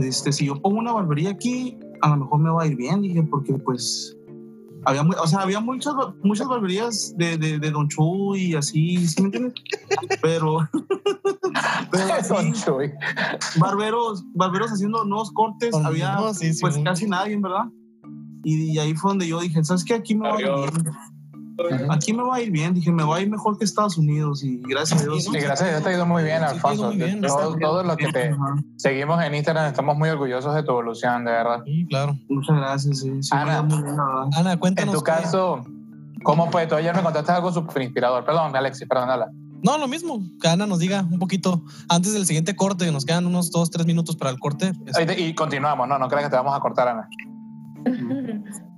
[0.00, 3.02] Este, si yo pongo una barbería aquí, a lo mejor me va a ir bien,
[3.02, 4.16] dije, porque pues
[4.84, 9.22] había, o sea, había muchas, muchas barberías de, de, de Don Chuy y así, ¿sí
[9.22, 9.54] me entiendes?
[10.22, 10.68] Pero,
[11.90, 12.06] pero
[13.58, 16.18] barberos, barberos haciendo nuevos cortes, había
[16.60, 17.66] pues casi nadie, ¿verdad?
[18.42, 19.94] Y, y, ahí fue donde yo dije, ¿sabes qué?
[19.94, 20.94] Aquí me va a ir bien.
[21.90, 24.42] Aquí me va a ir bien, dije, me va a ir mejor que Estados Unidos
[24.42, 25.24] y gracias a Dios.
[25.24, 26.92] Sí, gracias a Dios te ha ido muy bien, Alfonso.
[27.60, 28.34] Todos los que te
[28.76, 31.62] seguimos en Instagram estamos muy orgullosos de tu evolución, de verdad.
[31.64, 32.18] Sí, claro.
[32.28, 33.10] Muchas gracias, sí.
[33.30, 33.66] Ana,
[34.36, 34.94] Ana, cuéntanos.
[34.94, 35.64] En tu caso,
[36.22, 36.66] ¿cómo fue?
[36.66, 38.24] Tú ayer me contaste algo súper inspirador.
[38.24, 39.30] Perdón, Alexis, perdónala.
[39.62, 40.20] No, lo mismo.
[40.42, 42.90] Que Ana nos diga un poquito antes del siguiente corte.
[42.92, 44.72] Nos quedan unos dos, tres minutos para el corte.
[45.16, 45.88] Y, continuamos.
[45.88, 47.08] No, no creas que te vamos a cortar, Ana.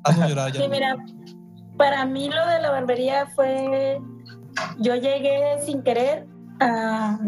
[0.05, 0.63] Haznos llorar ya.
[0.63, 0.97] Sí, mira,
[1.77, 4.01] para mí lo de la barbería fue,
[4.79, 6.27] yo llegué sin querer
[6.61, 7.19] ah,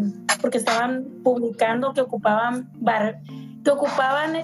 [0.41, 3.19] porque estaban publicando que ocupaban bar,
[3.63, 4.35] que ocupaban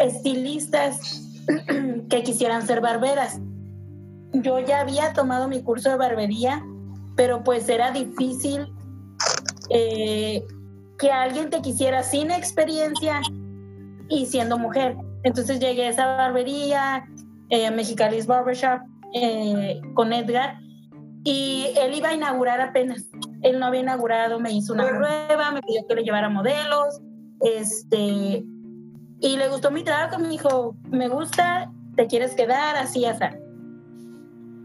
[0.00, 1.22] estilistas
[2.10, 3.40] que quisieran ser barberas.
[4.32, 6.62] Yo ya había tomado mi curso de barbería,
[7.16, 8.72] pero pues era difícil
[9.70, 10.44] eh,
[10.98, 13.22] que alguien te quisiera sin experiencia
[14.08, 14.96] y siendo mujer.
[15.22, 17.06] Entonces llegué a esa barbería,
[17.48, 18.80] eh, Mexicalis Barbershop,
[19.14, 20.58] eh, con Edgar
[21.24, 23.04] y él iba a inaugurar apenas.
[23.42, 27.00] Él no había inaugurado, me hizo una prueba, me pidió que le llevara modelos,
[27.40, 28.44] este,
[29.20, 33.24] y le gustó mi trabajo, me dijo, me gusta, te quieres quedar, así, así.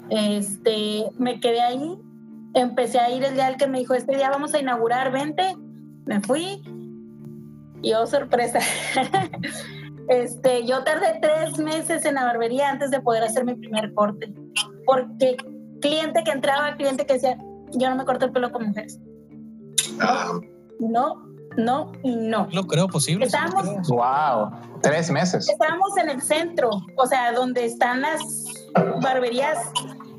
[0.09, 1.97] Este, me quedé ahí,
[2.53, 5.55] empecé a ir el día que me dijo, este día vamos a inaugurar, vente,
[6.05, 6.61] me fui,
[7.81, 8.59] y oh sorpresa,
[10.09, 14.33] Este, yo tardé tres meses en la barbería antes de poder hacer mi primer corte.
[14.85, 15.37] Porque
[15.81, 17.37] cliente que entraba, cliente que decía,
[17.71, 18.99] yo no me corto el pelo con mujeres.
[19.99, 20.39] Ah,
[20.79, 21.23] No,
[21.57, 22.47] no y no.
[22.51, 23.25] No creo posible.
[23.25, 23.81] Estábamos- creo.
[23.89, 24.51] Wow,
[24.81, 25.47] tres meses.
[25.49, 28.19] Estábamos en el centro, o sea, donde están las
[29.01, 29.57] barberías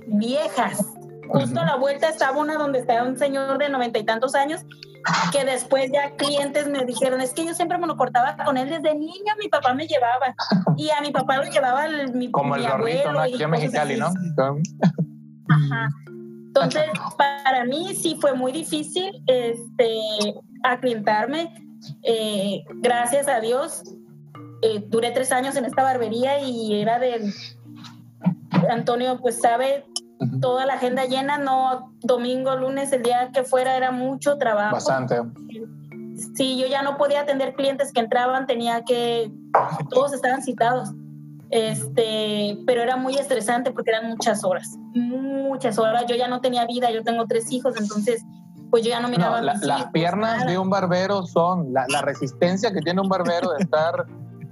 [0.06, 0.84] viejas.
[1.28, 4.60] Justo a la vuelta estaba una donde estaba un señor de noventa y tantos años
[5.32, 8.68] que después ya clientes me dijeron, es que yo siempre me lo cortaba con él
[8.68, 10.34] desde niño, mi papá me llevaba.
[10.76, 13.20] Y a mi papá lo llevaba el, mi, Como el gorrito, ¿no?
[13.20, 14.06] Aquí en Mexicali, ¿no?
[15.48, 15.88] Ajá.
[16.08, 16.84] Entonces,
[17.16, 20.00] para mí sí fue muy difícil este,
[20.64, 21.54] aclientarme.
[22.02, 23.84] Eh, gracias a Dios,
[24.62, 27.32] eh, duré tres años en esta barbería y era del...
[28.70, 29.84] Antonio, pues sabe.
[30.44, 34.74] Toda la agenda llena, no domingo, lunes, el día que fuera era mucho trabajo.
[34.74, 35.22] Bastante.
[36.36, 39.32] Sí, yo ya no podía atender clientes que entraban, tenía que,
[39.88, 40.90] todos estaban citados.
[41.48, 46.04] Este, pero era muy estresante porque eran muchas horas, muchas horas.
[46.06, 48.22] Yo ya no tenía vida, yo tengo tres hijos, entonces,
[48.70, 49.30] pues yo ya no miraba.
[49.30, 50.50] No, a la- mis las piernas nada.
[50.50, 54.04] de un barbero son la, la resistencia que tiene un barbero de estar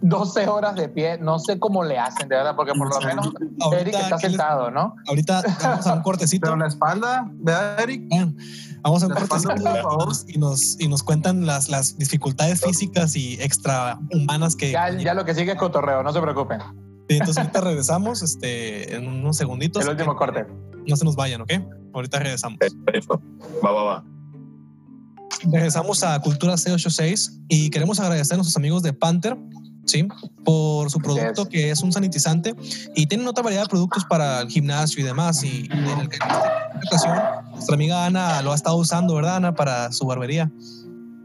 [0.02, 1.16] 12 horas de pie.
[1.18, 3.30] No sé cómo le hacen, de verdad, porque por lo menos
[3.60, 4.94] Ahorita, Eric está ¿qué les- sentado, ¿no?
[5.08, 6.42] Ahorita vamos a un cortecito.
[6.46, 8.02] Pero la espalda, ¿verdad, Eric?
[8.08, 8.34] Bueno,
[8.84, 10.12] Vamos a un La espalda, cortecito por favor.
[10.26, 14.72] y nos, y nos cuentan las, las dificultades físicas y extrahumanas que.
[14.72, 16.58] Ya, ya lo que sigue es cotorreo, no se preocupen.
[17.08, 19.84] Sí, Entonces ahorita regresamos este, en unos segunditos.
[19.84, 20.46] El último corte.
[20.86, 21.52] No se nos vayan, ¿ok?
[21.94, 22.58] Ahorita regresamos.
[22.92, 23.22] eso.
[23.64, 24.04] Va, va, va.
[25.52, 29.36] Regresamos a Cultura C86 y queremos agradecer a nuestros amigos de Panther,
[29.84, 30.06] ¿sí?
[30.44, 32.54] Por su producto que es un sanitizante
[32.94, 35.42] y tienen otra variedad de productos para el gimnasio y demás.
[35.42, 36.22] Y en el que en
[36.82, 37.18] esta ocasión
[37.52, 39.54] nuestra amiga Ana lo ha estado usando, ¿verdad, Ana?
[39.54, 40.50] Para su barbería.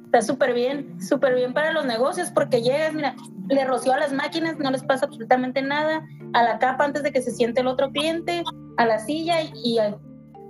[0.06, 3.16] Está súper bien, súper bien para los negocios porque llegas, mira,
[3.50, 6.02] le roció a las máquinas, no les pasa absolutamente nada,
[6.34, 8.44] a la capa antes de que se siente el otro cliente,
[8.78, 9.98] a la silla y, y a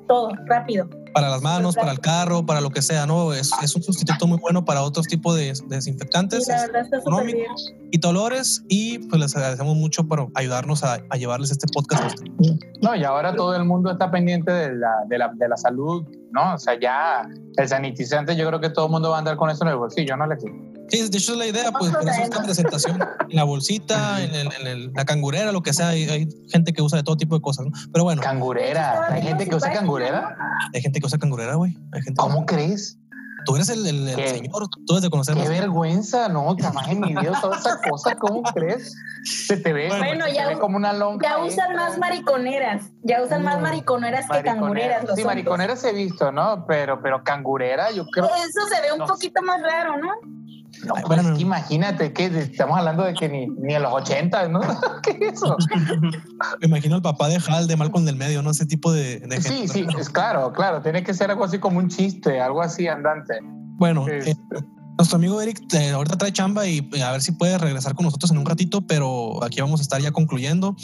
[0.08, 0.88] todo, rápido.
[1.18, 3.34] Para las manos, para el carro, para lo que sea, ¿no?
[3.34, 6.48] Es, es un sustituto muy bueno para otros tipos de, de Y desinfectantes.
[6.48, 7.38] la es verdad está súper bien.
[7.40, 12.20] económico y dolores y pues les agradecemos mucho por ayudarnos a, a llevarles este podcast.
[12.82, 16.04] No, y ahora todo el mundo está pendiente de la, de, la, de la salud,
[16.32, 16.54] ¿no?
[16.54, 19.50] O sea, ya el sanitizante, yo creo que todo el mundo va a andar con
[19.50, 20.52] eso en el bolsillo, ¿no, Alexis?
[20.90, 24.34] Sí, de hecho es la idea, pues por eso esta presentación en la bolsita, en,
[24.34, 27.18] el- en el- la cangurera, lo que sea, hay, hay gente que usa de todo
[27.18, 27.72] tipo de cosas, ¿no?
[27.92, 29.08] Pero bueno, Cangurera.
[29.10, 30.36] ¿Hay gente que usa cangurera?
[30.74, 31.78] hay gente que usa cangurera, güey.
[32.16, 32.98] ¿Cómo crees?
[33.46, 34.28] Tú eres el, el- el ¿Qué?
[34.30, 35.42] señor, tú debes de conocerlo.
[35.44, 36.54] Qué vergüenza, ¿no?
[36.60, 38.94] Jamás en mi vida toda esa cosa, ¿cómo crees?
[39.24, 41.22] Se te ve, Bueno, se te ya- ve como una lonja.
[41.30, 41.76] Ya usan extra.
[41.76, 43.62] más mariconeras, ya usan más No.
[43.62, 45.04] mariconeras que cangureras.
[45.04, 45.26] Los Sí, hombres.
[45.28, 46.66] mariconeras he visto, ¿no?
[46.68, 48.26] Pero, pero cangurera, yo creo.
[48.26, 49.06] Eso se ve un No.
[49.06, 50.10] poquito más raro, ¿no?
[50.86, 53.94] No, Ay, bueno, es que imagínate que estamos hablando de que ni, ni en los
[53.94, 54.62] 80, ¿no?
[55.04, 55.56] ¿Qué es eso?
[56.62, 58.52] Me imagino al papá de Hal, de Malcolm del medio, ¿no?
[58.52, 59.50] Ese tipo de, de gente.
[59.50, 60.82] Sí, sí, es claro, claro.
[60.82, 63.40] Tiene que ser algo así como un chiste, algo así andante.
[63.78, 64.64] Bueno, Este, eh,
[64.98, 68.06] nuestro amigo Eric eh, ahorita trae chamba y eh, a ver si puede regresar con
[68.06, 70.76] nosotros en un ratito, pero aquí vamos a estar ya concluyendo.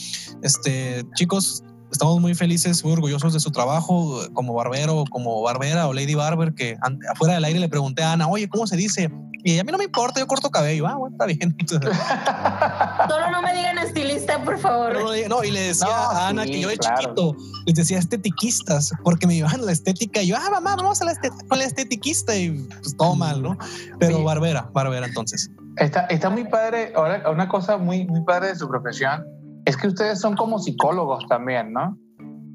[0.43, 1.63] Este, chicos,
[1.93, 6.53] estamos muy felices, muy orgullosos de su trabajo como barbero, como barbera o lady barber,
[6.53, 6.77] que
[7.11, 9.09] afuera del aire le pregunté a Ana, oye, ¿cómo se dice?
[9.45, 10.87] Y a mí no me importa, yo corto cabello.
[10.87, 11.55] Ah, bueno, está bien.
[11.67, 14.93] Solo no me digan estilista, por favor.
[15.29, 17.01] No, y le decía No, a Ana sí, que yo de claro.
[17.01, 17.35] chiquito
[17.65, 21.11] les decía estetiquistas porque me llevaban la estética y yo, ah, mamá, vamos a la
[21.11, 23.57] estética con la estetiquista y pues todo mal, ¿no?
[23.99, 24.23] Pero Sí.
[24.23, 25.49] barbera, barbera entonces.
[25.77, 29.23] Está, está muy padre, ahora una cosa muy, muy padre de su profesión
[29.65, 31.97] es que ustedes son como psicólogos también, ¿no?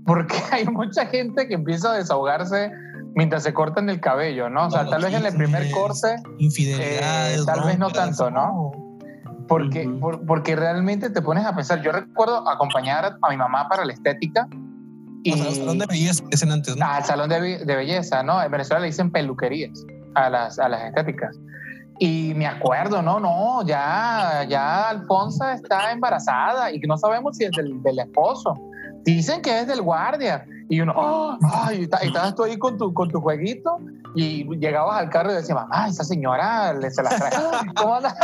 [0.06, 2.70] Porque hay mucha gente que empieza a desahogarse
[3.14, 4.66] mientras se cortan el cabello, ¿no?
[4.66, 6.16] O sea, tal vez en el primer corte.
[6.38, 8.72] Eh, tal vez no tanto, ¿no?
[9.48, 11.80] porque, por- porque realmente te pones a pensar.
[11.82, 14.46] Yo recuerdo acompañar a mi mamá para la estética
[15.22, 16.84] y O sea, los salón de belleza que dicen antes, ¿no?
[16.86, 18.42] al salón de belleza, ¿no?
[18.42, 19.82] En Venezuela le dicen peluquerías
[20.14, 21.34] a las, a las estéticas.
[22.00, 27.44] Y me acuerdo, no, no, ya, ya Alfonsa está embarazada y que no sabemos si
[27.44, 28.54] es del, del esposo.
[29.04, 30.44] Dicen que es del guardia.
[30.70, 33.78] Y uno, "Oh, ay, y ta- y estabas tú ahí con tu, con tu jueguito
[34.14, 37.30] y llegabas al carro y decías, mamá, esa señora le se la trae.
[37.76, 38.14] ¿Cómo anda?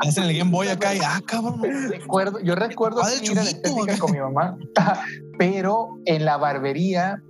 [0.00, 1.62] Hacen el Game Boy acá y, ah, cabrón.
[1.88, 4.56] recuerdo, yo recuerdo ir a la estética con mi mamá,
[5.38, 7.22] pero en la barbería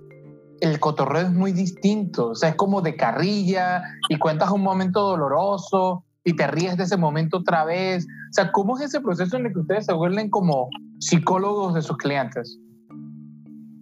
[0.61, 5.01] el cotorreo es muy distinto, o sea, es como de carrilla y cuentas un momento
[5.01, 8.05] doloroso y te ríes de ese momento otra vez.
[8.05, 11.81] O sea, ¿cómo es ese proceso en el que ustedes se vuelven como psicólogos de
[11.81, 12.59] sus clientes?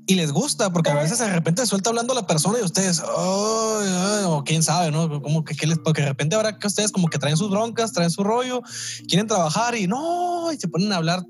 [0.09, 4.41] y les gusta, porque a veces de repente suelta hablando la persona y ustedes, o
[4.45, 5.21] quién sabe, ¿no?
[5.21, 8.09] Como que, les, porque de repente ahora que ustedes como que traen sus broncas, traen
[8.09, 8.61] su rollo,
[9.09, 11.25] quieren trabajar y no, y se ponen a hablar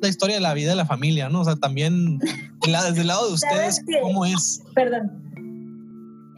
[0.00, 1.40] la historia de la vida de la familia, ¿no?
[1.40, 4.62] O sea, también desde el lado de ustedes, ¿cómo es?
[4.74, 5.10] Perdón.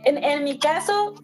[0.04, 1.14] En, en, mi caso,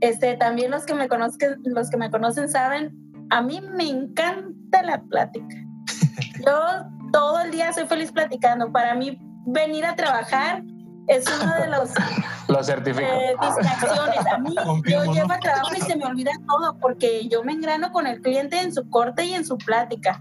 [0.00, 2.94] este, también los que me conocen, los que me conocen saben,
[3.30, 5.56] a mí me encanta la plática.
[6.46, 8.70] Yo todo el día soy feliz platicando.
[8.72, 10.62] Para mí venir a trabajar
[11.08, 11.90] es uno de los
[12.48, 13.06] Lo certifico.
[13.06, 14.26] Eh, distracciones.
[14.26, 14.54] A mí
[14.86, 18.20] yo llevo a trabajo y se me olvida todo porque yo me engrano con el
[18.20, 20.20] cliente en su corte y en su plática.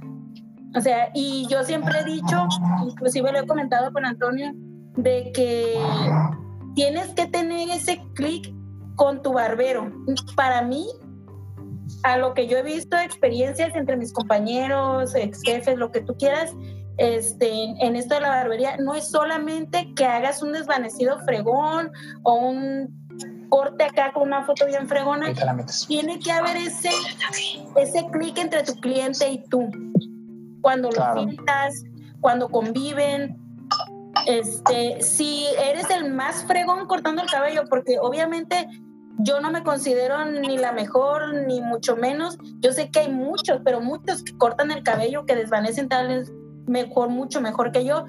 [0.75, 2.47] O sea, y yo siempre he dicho,
[2.87, 4.53] inclusive lo he comentado con Antonio,
[4.95, 5.77] de que
[6.75, 8.53] tienes que tener ese clic
[8.95, 9.91] con tu barbero.
[10.35, 10.87] Para mí,
[12.03, 16.15] a lo que yo he visto, experiencias entre mis compañeros, ex jefes, lo que tú
[16.17, 16.53] quieras,
[16.97, 21.91] este, en esto de la barbería, no es solamente que hagas un desvanecido fregón
[22.23, 23.01] o un
[23.49, 25.27] corte acá con una foto bien fregona.
[25.87, 26.89] Tiene que haber ese,
[27.75, 29.69] ese clic entre tu cliente y tú.
[30.61, 31.83] Cuando lo pintas,
[32.19, 33.37] cuando conviven.
[34.27, 38.67] Este, si eres el más fregón cortando el cabello, porque obviamente
[39.19, 42.37] yo no me considero ni la mejor, ni mucho menos.
[42.59, 46.25] Yo sé que hay muchos, pero muchos que cortan el cabello, que desvanecen tal
[46.67, 48.05] mejor, mucho mejor que yo,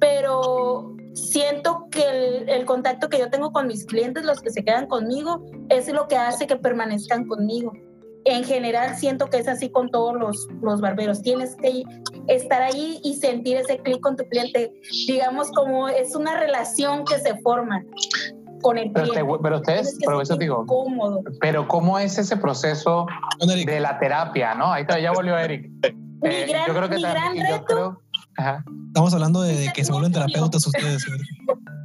[0.00, 4.86] pero siento que el, contacto que yo tengo con mis clientes, los que se quedan
[4.86, 7.72] conmigo, es lo que hace que permanezcan conmigo.
[8.24, 11.22] En general siento que es así con todos los, los barberos.
[11.22, 11.82] Tienes que
[12.28, 14.72] estar ahí y sentir ese clic con tu cliente.
[15.06, 17.84] Digamos como es una relación que se forma
[18.62, 19.38] con el pero cliente.
[19.42, 21.22] pero ustedes, pero eso digo, cómodo.
[21.40, 23.06] pero ¿cómo es ese proceso
[23.40, 24.54] de la terapia?
[24.54, 24.72] ¿no?
[24.72, 25.70] Ahí ya volvió Eric.
[26.22, 28.00] Mi eh, gran, yo creo que mi gran reto.
[28.36, 31.04] Estamos hablando de, que se vuelven terapeutas ustedes.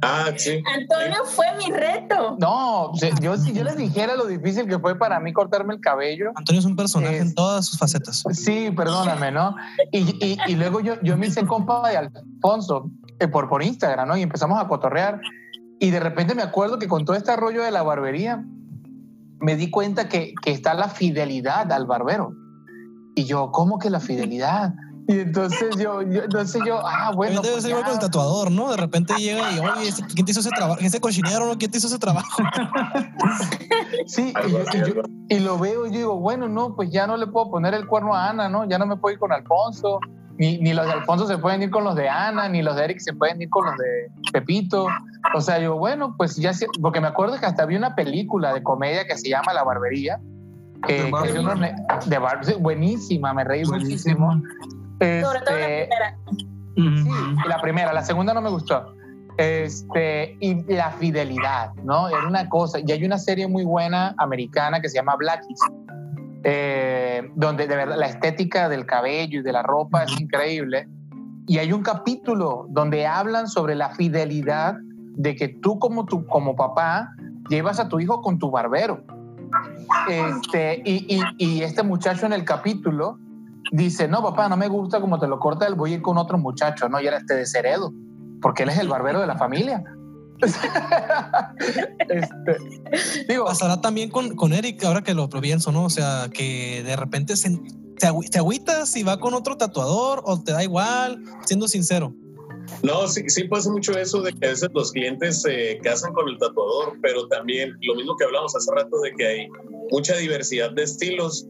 [0.02, 0.62] Ah, sí.
[0.74, 2.36] Antonio fue mi reto.
[2.40, 6.32] No, yo si yo les dijera lo difícil que fue para mí cortarme el cabello.
[6.36, 8.22] Antonio es un personaje en todas sus facetas.
[8.32, 9.54] Sí, perdóname, ¿no?
[9.92, 14.08] Y, y, y luego yo, yo me hice compa de Alfonso eh, por, por Instagram,
[14.08, 14.16] ¿no?
[14.16, 15.20] Y empezamos a cotorrear.
[15.78, 18.42] Y de repente me acuerdo que con todo este rollo de la barbería,
[19.38, 22.32] me di cuenta que, que está la fidelidad al barbero.
[23.14, 24.74] Y yo, ¿cómo que la fidelidad?
[25.10, 27.42] Y entonces yo, yo entonces yo, ah, bueno.
[27.42, 28.70] Debe pues ser igual con el tatuador, ¿no?
[28.70, 30.80] De repente llega y, oye, este, ¿quién te hizo ese trabajo?
[30.80, 31.58] ¿Ese cochinero, no?
[31.58, 32.40] ¿Quién te hizo ese trabajo?
[34.06, 34.32] sí,
[35.28, 37.74] y, y, lo veo y yo digo, bueno, no, pues ya no le puedo poner
[37.74, 38.68] el cuerno a Ana, ¿no?
[38.68, 39.98] Ya no me puedo ir con Alfonso,
[40.38, 42.84] ni, ni los de Alfonso se pueden ir con los de Ana, ni los de
[42.84, 44.86] Eric se pueden ir con los de Pepito.
[45.34, 48.62] O sea, yo, bueno, pues ya, porque me acuerdo que hasta había una película de
[48.62, 50.20] comedia que se llama La Barbería
[50.88, 51.10] eh,
[52.06, 54.42] de bar, buenísima, me reí muchísimo.
[55.00, 56.16] Sobre todo la este, primera.
[56.76, 58.94] Sí, la primera, la segunda no me gustó.
[59.38, 62.08] Este, y la fidelidad, ¿no?
[62.08, 62.78] Era una cosa.
[62.84, 65.60] Y hay una serie muy buena americana que se llama Blackies,
[66.44, 70.88] eh, donde de verdad la estética del cabello y de la ropa es increíble.
[71.46, 74.76] Y hay un capítulo donde hablan sobre la fidelidad
[75.16, 77.10] de que tú como, tu, como papá
[77.48, 79.02] llevas a tu hijo con tu barbero.
[80.08, 83.18] Este, y, y, este muchacho en el capítulo
[83.70, 86.18] dice, no, papá, no me gusta como te lo corta él, voy a ir con
[86.18, 87.00] otro muchacho, ¿no?
[87.00, 87.92] Y era este desheredo,
[88.40, 89.82] porque él es el barbero de la familia.
[92.08, 92.56] este,
[93.28, 95.84] digo, Pasará también con, con, Eric, ahora que lo pienso, ¿no?
[95.84, 97.50] O sea, que de repente se,
[97.98, 102.14] te, te agüitas si va con otro tatuador o te da igual, siendo sincero.
[102.82, 106.28] No, sí, sí pasa mucho eso de que a veces los clientes se casan con
[106.28, 109.48] el tatuador, pero también lo mismo que hablamos hace rato de que hay
[109.90, 111.46] mucha diversidad de estilos.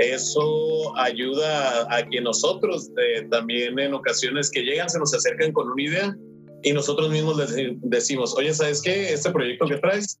[0.00, 5.68] Eso ayuda a que nosotros eh, también en ocasiones que llegan se nos acercan con
[5.68, 6.16] una idea
[6.62, 9.12] y nosotros mismos les decimos, oye, ¿sabes qué?
[9.12, 10.18] Este proyecto que traes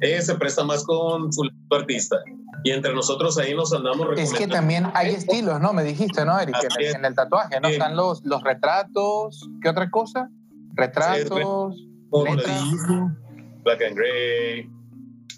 [0.00, 2.16] eh, se presta más con su artista
[2.64, 5.74] y entre nosotros ahí nos andamos Es que también hay estilos, ¿no?
[5.74, 6.56] Me dijiste, ¿no, Eric?
[6.78, 7.68] En el, tatuaje, ¿no?
[7.68, 10.30] Están los, los retratos, ¿qué otra cosa?
[10.74, 11.76] Retratos,
[13.64, 14.70] black and gray,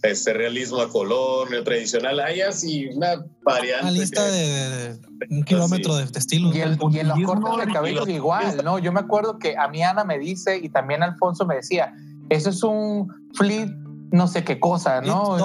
[0.02, 3.82] este realismo a color, tradicional, hay así una variante.
[3.82, 4.98] Una lista de,
[5.30, 6.54] un kilómetro de, estilos.
[6.54, 8.78] Y, el, y en los cortes de cabello igual, ¿no?
[8.78, 11.94] Yo me acuerdo que a mí Ana me dice y también Alfonso me decía,
[12.30, 13.70] eso es un flip
[14.12, 15.38] no sé qué cosa, ¿no?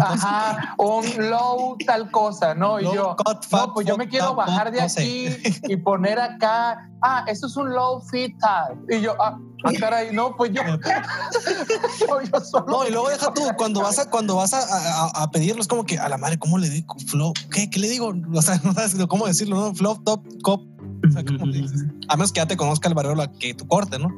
[0.00, 2.80] Ajá, un low tal cosa, ¿no?
[2.80, 3.16] Y yo,
[3.52, 5.28] no, pues yo me quiero bajar de aquí
[5.68, 8.76] y poner acá, ah, eso es un low fit tal.
[8.90, 10.62] Y yo, ah, ah caray, no, pues yo,
[12.32, 15.62] yo, solo No, y luego deja tú, cuando vas a, cuando vas a, a, pedirlo,
[15.62, 16.94] es como que, a la madre, ¿cómo le digo?
[17.06, 17.68] Flow, ¿qué?
[17.70, 18.14] ¿Qué le digo?
[18.34, 19.74] O sea, no sabes cómo decirlo, ¿no?
[19.74, 20.62] Flow, top, cop.
[21.06, 21.44] O sea, ¿cómo
[22.08, 24.08] A menos que ya te conozca el barrio que tú corte, ¿no?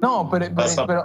[0.00, 1.04] No, pero, pero, pero,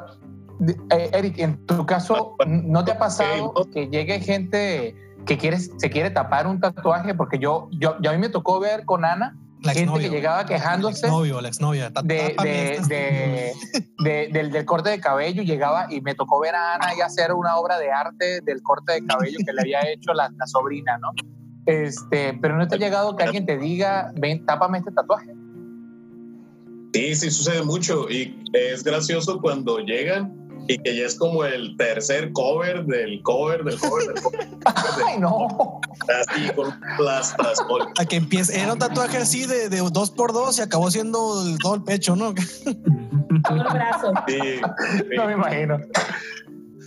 [0.91, 4.95] eh, Eric, en tu caso, ¿no te ha pasado que llegue gente
[5.25, 7.15] que quiere, se quiere tapar un tatuaje?
[7.15, 10.45] Porque yo, yo, yo a mí me tocó ver con Ana La gente que llegaba
[10.45, 11.91] quejándose exnovio, la exnovia.
[11.91, 13.53] Ta- de, tápame de- estas- de-
[13.99, 17.31] de- del, del corte de cabello, llegaba y me tocó ver a Ana y hacer
[17.33, 20.97] una obra de arte del corte de cabello que le había hecho la, la sobrina,
[20.97, 21.09] ¿no?
[21.67, 25.31] Este, pero no te ha llegado que alguien te diga, ven, tápame este tatuaje.
[26.93, 30.40] Sí, sí sucede mucho y es gracioso cuando llegan
[30.73, 34.47] y que ya es como el tercer cover del cover del cover del cover.
[35.07, 35.79] Ay, no.
[36.19, 37.59] Así con plastas.
[37.61, 40.89] con- A que empiece, era un tatuaje así de, de dos por dos y acabó
[40.91, 42.33] siendo el- todo el pecho, ¿no?
[42.33, 44.13] todo el brazo.
[44.27, 45.03] Sí, sí.
[45.15, 45.77] No me imagino.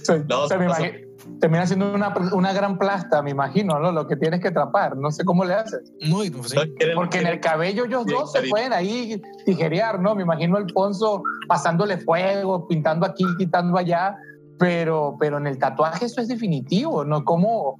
[0.03, 1.04] Se, No, se me pasa- imagi-
[1.45, 3.93] termina siendo una, una gran plasta, me imagino, ¿no?
[3.93, 4.97] Lo que tienes que trapar.
[4.97, 5.93] No sé cómo le haces.
[6.09, 6.57] Muy, pues sí.
[6.95, 10.15] Porque en el cabello ellos dos se pueden ahí tijerear, ¿no?
[10.15, 14.17] Me imagino a Alfonso pasándole fuego, pintando aquí, quitando allá,
[14.59, 17.27] pero, pero en el tatuaje eso es definitivo, ¿no?
[17.27, 17.77] ¿Cómo,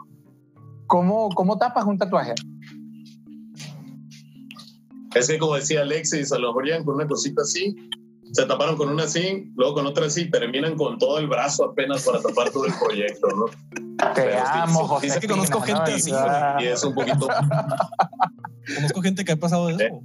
[0.87, 2.35] cómo, cómo tapas un tatuaje?
[5.15, 7.75] Es que como decía Alexis, a lo mejor llegan con una cosita así,
[8.35, 12.05] se taparon con una así, luego con otra así, terminan con todo el brazo apenas
[12.05, 13.45] para tapar todo el proyecto, ¿no?
[14.13, 15.11] Te Pero amo, sí, José.
[15.11, 16.13] sí, que conozco gente así,
[16.61, 17.29] Y es un poquito...
[18.77, 20.01] Conozco gente que ha pasado de eso.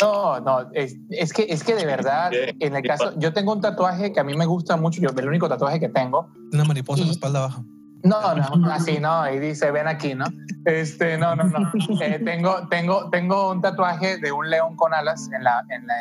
[0.00, 3.52] No, no, es, es que, es que de verdad, Bien, en el caso, yo tengo
[3.54, 6.64] un tatuaje que a mí me gusta mucho, yo, el único tatuaje que tengo, Una
[6.64, 7.62] mariposa en la Y- espalda baja.
[8.02, 10.26] No, no, así no, y dice, ven aquí, ¿no?
[10.64, 11.72] Este, no, no, no.
[12.00, 15.94] Eh, tengo, tengo, tengo un tatuaje de un león con alas en la, en la,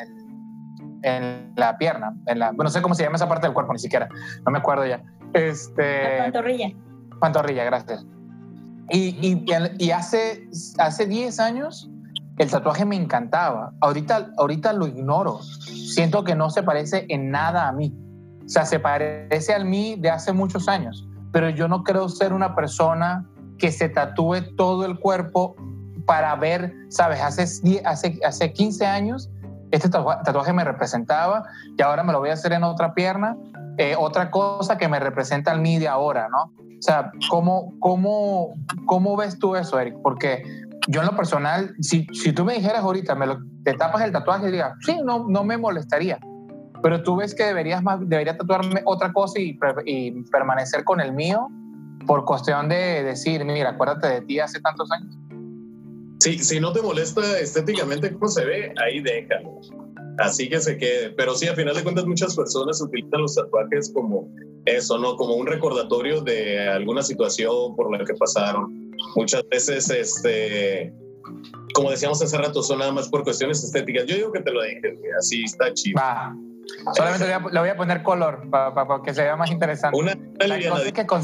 [1.05, 3.71] en la pierna, en la, bueno, no sé cómo se llama esa parte del cuerpo,
[3.73, 4.09] ni siquiera,
[4.45, 4.97] no me acuerdo ya.
[5.33, 6.71] La Este, pantorrilla.
[7.19, 8.05] pantorrilla, gracias.
[8.89, 9.45] Y, y,
[9.77, 10.47] y hace,
[10.79, 11.89] hace 10 años
[12.37, 13.71] el tatuaje me encantaba.
[13.81, 15.39] Ahorita, ahorita lo ignoro.
[15.41, 17.93] Siento que no se parece en nada a mí.
[18.45, 21.07] O sea, se parece al mí de hace muchos años.
[21.31, 23.25] Pero yo no creo ser una persona
[23.57, 25.55] que se tatúe todo el cuerpo
[26.05, 27.21] para ver, ¿sabes?
[27.21, 27.43] Hace,
[27.85, 29.29] hace, hace 15 años
[29.75, 31.43] este tatua- tatuaje me representaba
[31.77, 33.37] y ahora me lo voy a hacer en otra pierna.
[33.77, 36.43] Eh, otra cosa que me representa al mí de ahora, ¿no?
[36.77, 38.53] O sea, ¿cómo, cómo,
[38.85, 39.95] cómo ves tú eso, Eric?
[40.01, 40.43] Porque
[40.87, 44.11] yo en lo personal, si, si tú me dijeras ahorita, me lo, te tapas el
[44.11, 46.19] tatuaje y digas, sí, no, no me molestaría.
[46.81, 51.11] Pero tú ves que deberías más, debería tatuarme otra cosa y, y permanecer con el
[51.11, 51.49] mío
[52.05, 55.17] por cuestión de decir, mira, acuérdate de ti hace tantos años.
[56.25, 59.61] Sí, si no te molesta estéticamente cómo se ve, ahí déjalo.
[60.17, 61.11] Así que se quede.
[61.11, 64.27] Pero sí, a final de cuentas, muchas personas utilizan los tatuajes como
[64.65, 65.17] eso, ¿no?
[65.17, 68.91] Como un recordatorio de alguna situación por la que pasaron.
[69.15, 70.91] Muchas veces, este,
[71.75, 74.07] como decíamos hace rato, son nada más por cuestiones estéticas.
[74.07, 76.01] Yo digo que te lo dejes, así está chido.
[76.01, 76.35] Va.
[76.95, 78.73] Solamente le voy a, le voy a poner color para
[79.03, 79.95] que se vea más interesante.
[79.95, 81.21] Una, una que con-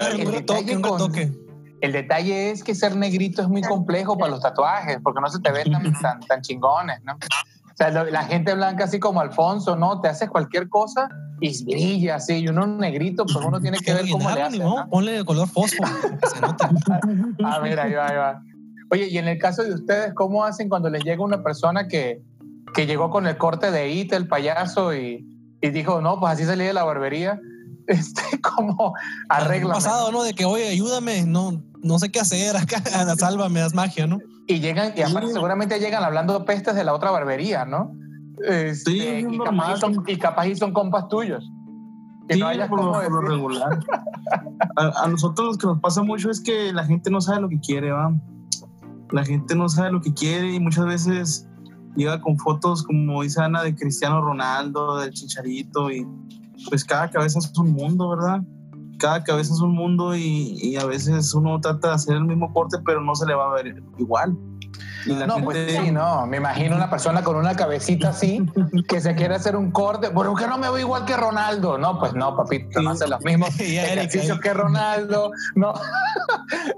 [0.00, 1.45] Ah, el un retoque, un retoque.
[1.80, 5.40] El detalle es que ser negrito es muy complejo para los tatuajes, porque no se
[5.40, 7.14] te ve tan, tan, tan chingones, ¿no?
[7.14, 10.00] O sea, la gente blanca, así como Alfonso, ¿no?
[10.00, 11.10] Te haces cualquier cosa
[11.42, 14.88] y brilla así, y uno negrito, pues uno tiene que ver cómo le hace, ¿no?
[14.88, 15.90] Ponle el color fósforo.
[16.32, 16.64] se note.
[17.44, 18.42] Ah, mira, ahí va, ahí va.
[18.90, 22.22] Oye, y en el caso de ustedes, ¿cómo hacen cuando les llega una persona que,
[22.72, 25.26] que llegó con el corte de It, el payaso, y,
[25.60, 27.38] y dijo, no, pues así salí de la barbería?
[27.86, 28.22] Este,
[28.56, 28.94] ¿Cómo
[29.28, 29.74] Ha arregla?
[29.74, 30.22] pasado, ¿no?
[30.22, 32.82] De que, oye, ayúdame, no, no sé qué hacer acá,
[33.16, 34.18] sálvame, haz magia, ¿no?
[34.46, 35.34] Y llegan, y aparte Sí.
[35.34, 37.92] seguramente llegan hablando pestes de la otra barbería, ¿no?
[38.44, 41.44] Este, Sí, es y, capaz son, y capaz y son compas tuyos.
[42.28, 43.78] Que Sí, no hayas por, lo, por regular.
[44.76, 47.48] A, a nosotros lo que nos pasa mucho es que la gente no sabe lo
[47.48, 48.12] que quiere, ¿va?
[49.12, 51.48] La gente no sabe lo que quiere y muchas veces
[51.94, 56.06] llega con fotos, como dice Ana, de Cristiano Ronaldo, del Chicharito y
[56.68, 58.40] pues cada cabeza es un mundo, ¿verdad?
[58.98, 62.52] Cada cabeza es un mundo y, y a veces uno trata de hacer el mismo
[62.52, 64.36] corte, pero no se le va a ver igual.
[65.06, 66.26] Y la No, gente- pues sí, no.
[66.26, 68.44] Me imagino una persona con una cabecita así
[68.88, 70.10] que se quiere hacer un corte.
[70.10, 71.78] ¿Por qué no me veo igual que Ronaldo?
[71.78, 75.30] No, pues no, papito, no hace los mismos ejercicios que Ronaldo.
[75.54, 75.72] No,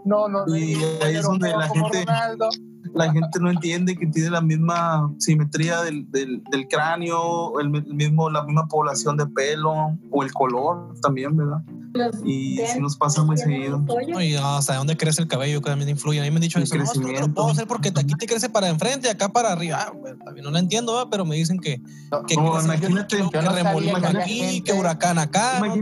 [0.04, 0.56] no, no.
[0.56, 2.48] Y no, ahí es donde la gente- Ronaldo.
[2.94, 7.94] La gente no entiende que tiene la misma simetría del, del, del cráneo, el, el
[7.94, 9.72] mismo, la misma población de pelo
[10.10, 11.62] o el color también, ¿verdad?
[11.94, 13.82] Los Y dientes nos pasa muy seguido.
[13.88, 14.16] hoyos.
[14.16, 16.20] Oye, hasta dónde crece el cabello que también influye.
[16.20, 16.76] A mí me han dicho El eso.
[16.76, 19.52] No, no te lo puedo hacer porque aquí te crece para enfrente y acá para
[19.52, 19.78] arriba.
[19.88, 21.08] Ah, pues, también no lo entiendo, ¿va?
[21.10, 21.80] pero me dicen que,
[22.26, 25.60] que, No, imagínate, que remolino que había aquí, gente- que huracán acá.
[25.60, 25.74] ¿no?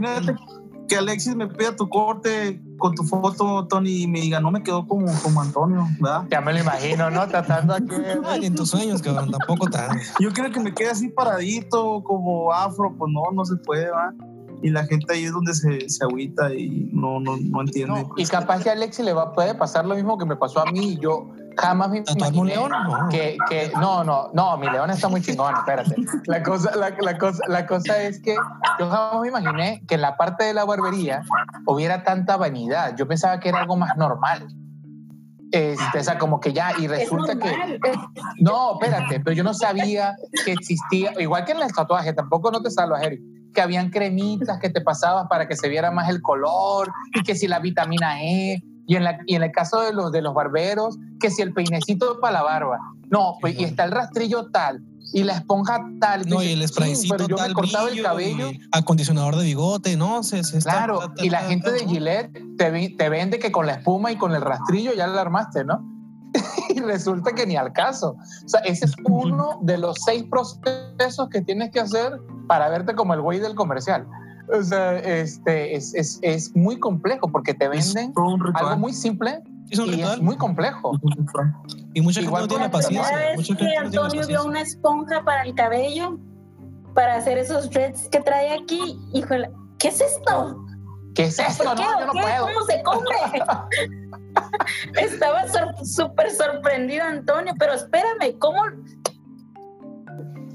[0.87, 4.63] Que Alexis me pida tu corte con tu foto, Tony, y me diga, no me
[4.63, 6.25] quedó como, como Antonio, ¿verdad?
[6.29, 7.27] Ya me lo imagino, ¿no?
[7.27, 7.95] Tratando aquí.
[8.25, 9.99] Ay, en tus sueños, cabrón, tampoco tan.
[10.19, 14.13] Yo quiero que me quede así paradito, como afro, pues no, no se puede, ¿va?
[14.61, 18.01] Y la gente ahí es donde se, se agüita y no, no, no entiende.
[18.01, 20.59] No, y capaz que a Alexis le va, puede pasar lo mismo que me pasó
[20.59, 20.97] a mí.
[21.01, 22.71] Yo jamás me ¿Tatuarme un imaginé león?
[22.71, 23.09] No.
[23.09, 25.95] que, que no, no, no, mi león está muy chingón, espérate.
[26.25, 28.35] La cosa, la, la cosa, la cosa es que
[28.79, 31.23] yo jamás me imaginé que en la parte de la barbería
[31.65, 32.95] hubiera tanta vanidad.
[32.95, 34.47] Yo pensaba que era algo más normal.
[35.51, 37.79] Este, o sea, como que ya, y Es resulta que
[38.41, 42.61] no, espérate, pero yo no sabía que existía, igual que en el tatuaje, tampoco no
[42.61, 43.21] te salvas, Eric,
[43.53, 47.33] que habían cremitas que te pasabas para que se viera más el color, y que
[47.33, 50.33] si la vitamina E, y en, la, y en el caso de los, de los
[50.33, 52.79] barberos, que si el peinecito para la barba.
[53.09, 54.81] No, pues, y está el rastrillo tal,
[55.13, 56.27] y la esponja tal.
[56.27, 58.49] No, y dices, el "Sí, spraycito pero yo tal me cortaba el cabello.
[58.49, 62.89] y acondicionador de bigote, no, se, se está- Claro, y la gente de Gillette te,
[62.97, 65.85] te vende que con la espuma y con el rastrillo ya la armaste, ¿no?
[66.69, 68.15] y resulta que ni al caso.
[68.45, 72.95] O sea, ese es uno de los seis procesos que tienes que hacer para verte
[72.95, 74.05] como el güey del comercial.
[74.53, 78.13] O sea, este, es, es, es muy complejo porque te venden
[78.53, 80.21] algo muy simple Es un y es ritual.
[80.21, 80.95] muy complejo.
[80.95, 81.55] Es un ritual.
[81.93, 83.17] Y mucha Igual gente no tiene la paciencia.
[83.35, 86.17] Mucha que no Antonio vio una esponja para el cabello,
[86.93, 90.63] para hacer esos dreads que trae aquí, híjole, ¿qué es esto?
[91.13, 91.63] ¿Qué es esto?
[91.63, 91.83] ¿Por No, qué?
[91.83, 92.21] yo ¿O no qué?
[92.21, 92.45] puedo.
[92.45, 93.05] ¿Cómo se come?
[95.01, 98.61] Estaba sor- súper sorprendido Antonio, pero espérame, ¿cómo?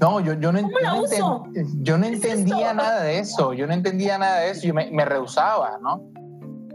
[0.03, 1.43] No, yo, yo no, ¿Cómo la yo no uso?
[1.53, 4.67] enten- yo no ¿Qué es entendía nada de eso, yo no entendía nada de eso,
[4.67, 6.01] yo me, me rehusaba, ¿no?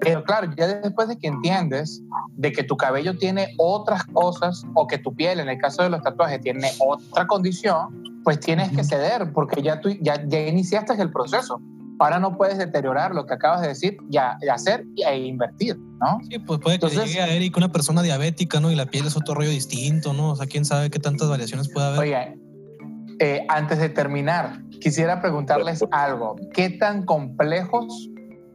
[0.00, 2.00] Pero claro, ya después de que entiendes
[2.36, 5.90] de que tu cabello tiene otras cosas o que tu piel, en el caso de
[5.90, 10.94] los tatuajes, tiene otra condición, pues tienes que ceder porque ya tú ya, ya iniciaste
[10.94, 11.60] el proceso.
[11.98, 16.18] Ahora no puedes deteriorar lo que acabas de decir, ya y hacer e invertir, ¿no?
[16.30, 18.70] Sí, pues puede que Entonces- llegue a Eric una persona diabética, ¿no?
[18.70, 20.30] Y la piel es otro rollo distinto, ¿no?
[20.30, 22.00] O sea, quién sabe qué tantas variaciones puede haber.
[22.00, 22.38] Oye,
[23.20, 26.36] eh, antes de terminar, quisiera preguntarles algo.
[26.52, 28.08] ¿Qué tan complejos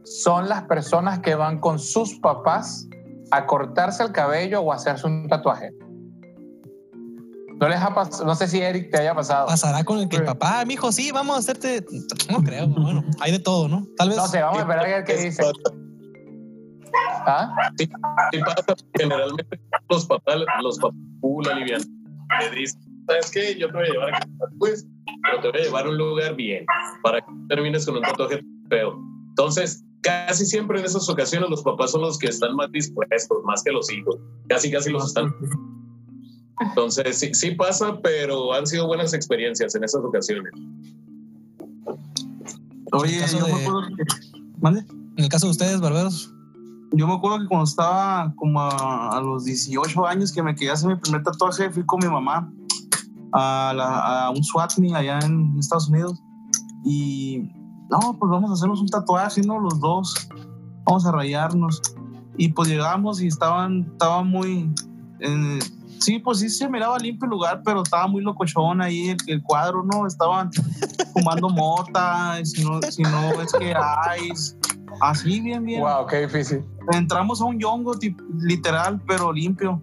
[0.04, 2.88] son las personas que van con sus papás
[3.30, 5.70] a cortarse el cabello o a hacerse un tatuaje?
[7.60, 9.46] No les ha pas- no sé si Eric te haya pasado.
[9.46, 11.84] Pasará con el que el papá, mijo, sí, vamos a hacerte.
[12.30, 13.86] No creo, bueno, hay de todo, ¿no?
[13.96, 14.16] Tal vez.
[14.18, 15.42] No sé, vamos a esperar a ver qué dice.
[17.26, 17.70] ¿Ah?
[17.78, 17.88] Sí
[18.44, 21.84] pasa, generalmente los papás, los papás, uh, la liviana,
[22.40, 23.56] le dicen, ¿sabes qué?
[23.58, 24.86] Yo te voy a llevar a tatúes,
[25.22, 26.64] pero te voy a llevar a un lugar bien,
[27.02, 28.98] para que no termines con un tatuaje feo.
[29.30, 33.62] Entonces, casi siempre en esas ocasiones los papás son los que están más dispuestos, más
[33.62, 34.16] que los hijos.
[34.48, 35.34] Casi, casi los están.
[36.60, 40.52] Entonces, sí, sí pasa, pero han sido buenas experiencias en esas ocasiones.
[42.92, 44.04] Oye, En caso yo me de- acuerdo que.
[44.60, 44.80] ¿Mande?
[45.16, 46.30] En el caso de ustedes, barberos.
[46.92, 50.74] Yo me acuerdo que cuando estaba como a, a los 18 años que me quería
[50.74, 52.52] hacer mi primer tatuaje, fui con mi mamá
[53.34, 56.22] a, la- a un SWAT meet allá en Estados Unidos.
[56.84, 57.50] Y
[57.90, 59.58] no, pues vamos a hacernos un tatuaje, ¿no?
[59.60, 60.28] Los dos.
[60.84, 61.80] Vamos a rayarnos.
[62.36, 64.72] Y pues llegamos y estaban, estaban muy.
[65.20, 65.58] eh,
[66.00, 69.42] sí, pues sí se miraba limpio el lugar, pero estaba muy locochón ahí el, el
[69.42, 70.06] cuadro, ¿no?
[70.06, 70.50] Estaban
[71.12, 74.30] fumando mota, y si no, si no es que hay.
[75.00, 76.64] Así, bien, bien Wow, qué difícil.
[76.92, 77.94] entramos a un yongo
[78.40, 79.80] literal, pero limpio.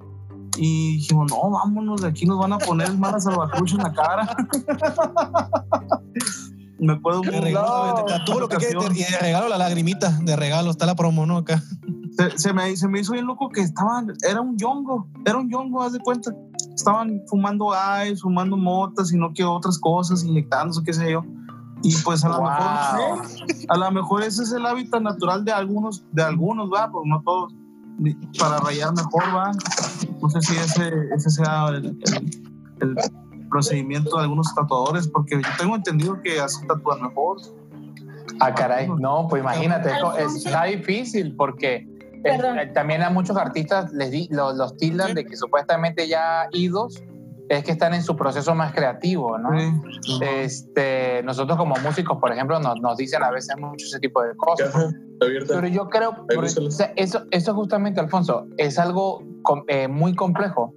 [0.57, 4.35] Y dijimos, no, vámonos, de aquí nos van a poner mala salvatrucha en la cara.
[6.79, 10.71] Me acuerdo De regalo, No, lo que quieres, y de regalo la lagrimita, de regalo,
[10.71, 11.37] está la promo, ¿no?
[11.37, 11.61] Acá.
[12.17, 15.49] se, se me, se me hizo bien loco que estaban, era un yongo, era un
[15.49, 16.31] yongo, haz de cuenta.
[16.75, 17.71] Estaban fumando
[18.03, 21.23] ice, fumando motas y no que otras cosas, inyectándose, qué sé yo.
[21.83, 22.45] Y pues a lo Wow.
[22.49, 23.27] mejor,
[23.69, 27.21] a lo mejor ese es el hábitat natural de algunos, de algunos, va, pues no
[27.23, 27.53] todos.
[28.39, 29.51] Para rayar mejor, va.
[30.21, 32.41] No sé si ese, ese sea el, el-
[32.81, 32.95] el
[33.49, 37.37] procedimiento de algunos tatuadores, porque yo tengo entendido que así tatúan mejor.
[38.39, 38.87] Ah, caray.
[38.99, 39.91] No, pues imagínate,
[40.35, 41.87] está difícil porque
[42.23, 42.57] Perdón.
[42.59, 47.03] eh, también a muchos artistas les di- los, los tildan de que supuestamente ya idos
[47.57, 49.49] es que están en su proceso más creativo, ¿no?
[50.01, 50.19] Sí.
[50.21, 54.35] Este, nosotros como músicos, por ejemplo, nos, nos dicen a veces mucho ese tipo de
[54.37, 54.73] cosas.
[55.21, 55.55] Abierta.
[55.55, 60.15] Pero yo creo, la- o sea, eso, eso justamente, Alfonso, es algo com- eh, muy
[60.15, 60.73] complejo,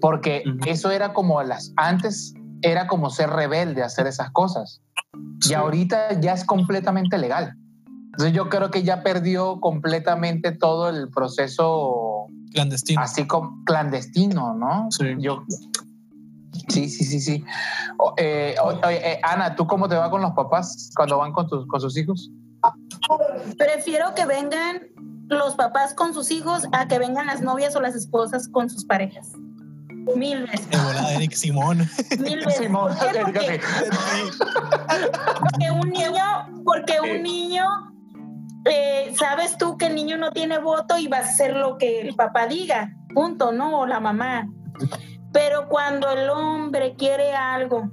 [0.00, 0.58] porque Ujú.
[0.68, 4.82] eso era como las, antes era como ser rebelde, hacer esas cosas.
[5.40, 5.52] Sí.
[5.52, 7.54] Y ahorita ya es completamente legal.
[8.12, 13.00] Entonces yo creo que ya perdió completamente todo el proceso Clandestino.
[13.00, 14.88] así como clandestino, ¿no?
[14.90, 15.06] Sí.
[15.20, 15.44] Yo,
[16.68, 17.44] sí, sí, sí, sí.
[17.98, 21.46] O- eh, oye, eh, Ana, ¿tú cómo te va con los papás cuando van con,
[21.48, 22.30] tus, con sus hijos?
[23.56, 24.88] Prefiero que vengan
[25.28, 28.84] los papás con sus hijos a que vengan las novias o las esposas con sus
[28.84, 29.32] parejas.
[30.16, 30.70] Mil veces.
[30.70, 31.88] De volada, Eric Simón.
[32.18, 32.56] Mil veces.
[32.58, 33.24] Simón, ¿Por qué?
[33.24, 33.60] fíjate.
[33.90, 36.24] Porque, porque un niño,
[36.64, 37.64] porque un niño,
[38.64, 42.00] eh, sabes tú que el niño no tiene voto y va a hacer lo que
[42.00, 43.80] el papá diga, punto, ¿no?
[43.80, 44.48] O la mamá.
[45.32, 47.90] Pero cuando el hombre quiere algo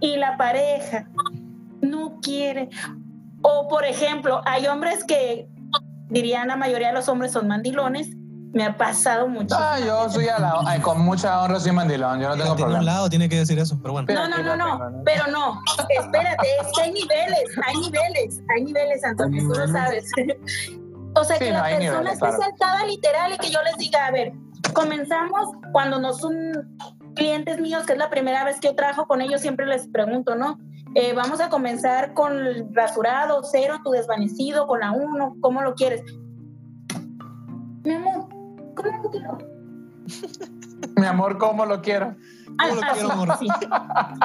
[0.00, 1.08] y la pareja
[1.80, 2.70] no quiere,
[3.42, 5.48] o por ejemplo, hay hombres que
[6.08, 8.08] dirían la mayoría de los hombres son mandilones,
[8.54, 9.54] me ha pasado mucho.
[9.58, 12.70] Ah, yo soy a la, ay, con mucha honra soy mandilón, yo no tengo Tiene
[12.72, 12.82] un problema.
[12.82, 14.12] lado, tiene que decir eso, pero bueno.
[14.12, 15.58] No, no, no, no, pero no,
[15.88, 20.10] espérate, es que hay niveles, hay niveles, hay niveles, Antonio, tú lo sabes.
[21.14, 22.42] O sea, Sí, que la persona niveles, esté claro.
[22.42, 24.32] sentada literal y que yo les diga, a ver,
[24.74, 26.34] comenzamos cuando no son
[27.14, 30.34] clientes míos, que es la primera vez que yo trabajo con ellos, siempre les pregunto,
[30.34, 30.58] ¿no?
[30.94, 35.74] Eh, vamos a comenzar con el rasurado, cero, tu desvanecido, con la uno, ¿cómo lo
[35.74, 36.02] quieres?
[37.84, 38.28] Mi amor,
[38.76, 39.38] ¿cómo lo quiero?
[40.96, 42.14] Mi amor, ¿cómo lo quiero?
[42.58, 43.38] ¿Cómo lo Ah, quiero, sí, amor?
[43.38, 43.46] sí.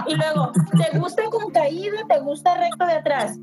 [0.07, 0.51] Y luego,
[0.91, 1.97] ¿te gusta con caída?
[2.09, 3.37] ¿Te gusta recto de atrás?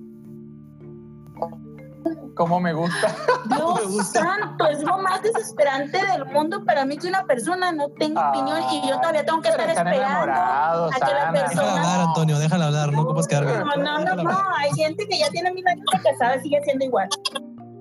[2.35, 3.15] ¿Cómo me gusta?
[3.47, 8.31] Dios santo, es lo más desesperante del mundo para mí que una persona no tenga
[8.31, 11.33] opinión y yo todavía tengo que estar esperando a que la Ana.
[11.33, 11.73] Déjala persona...
[11.73, 13.61] hablar, Antonio, déjala hablar, no ocupas quedar bien.
[13.61, 16.61] No, no, no, no, hay gente que ya tiene mil años de casada y sigue
[16.65, 17.09] siendo igual.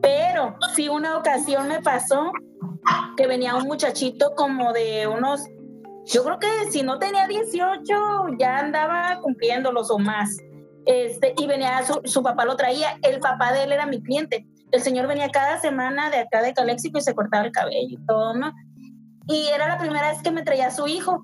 [0.02, 2.32] Pero sí una ocasión me pasó
[3.18, 5.48] que venía un muchachito como de unos,
[6.06, 7.84] yo creo que si no tenía 18
[8.38, 10.38] ya andaba cumpliéndolos o más.
[10.86, 14.46] Este, y venía, su, su papá lo traía, el papá de él era mi cliente.
[14.72, 18.06] El señor venía cada semana de acá de Caléxico y se cortaba el cabello y
[18.06, 18.52] todo, ¿no?
[19.28, 21.24] Y era la primera vez que me traía a su hijo.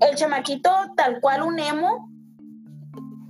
[0.00, 2.08] El chamaquito, tal cual un emo,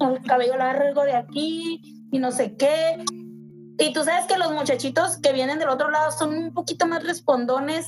[0.01, 1.81] el cabello largo de aquí
[2.11, 3.03] y no sé qué.
[3.79, 7.03] Y tú sabes que los muchachitos que vienen del otro lado son un poquito más
[7.05, 7.87] respondones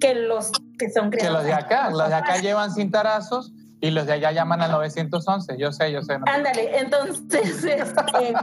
[0.00, 1.38] que los que son Que criados.
[1.38, 5.56] los de acá, los de acá llevan cintarazos y los de allá llaman al 911.
[5.58, 6.18] Yo sé, yo sé.
[6.18, 6.24] no.
[6.26, 8.34] Ándale, entonces, este,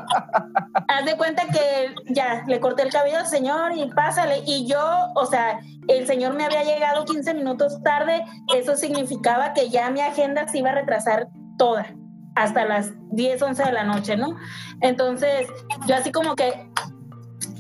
[0.88, 4.44] haz de cuenta que ya le corté el cabello al señor y pásale.
[4.46, 4.80] Y yo,
[5.16, 8.24] o sea, el señor me había llegado 15 minutos tarde,
[8.56, 11.28] eso significaba que ya mi agenda se iba a retrasar
[11.58, 11.88] toda,
[12.36, 14.38] hasta las 10, 11 de la noche, ¿no?
[14.82, 15.48] Entonces,
[15.88, 16.70] yo así como que,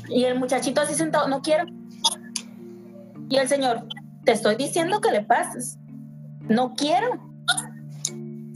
[0.10, 1.66] y el muchachito así sentado, no quiero.
[3.30, 3.88] Y el señor,
[4.26, 5.80] te estoy diciendo que le pases,
[6.42, 7.33] no quiero.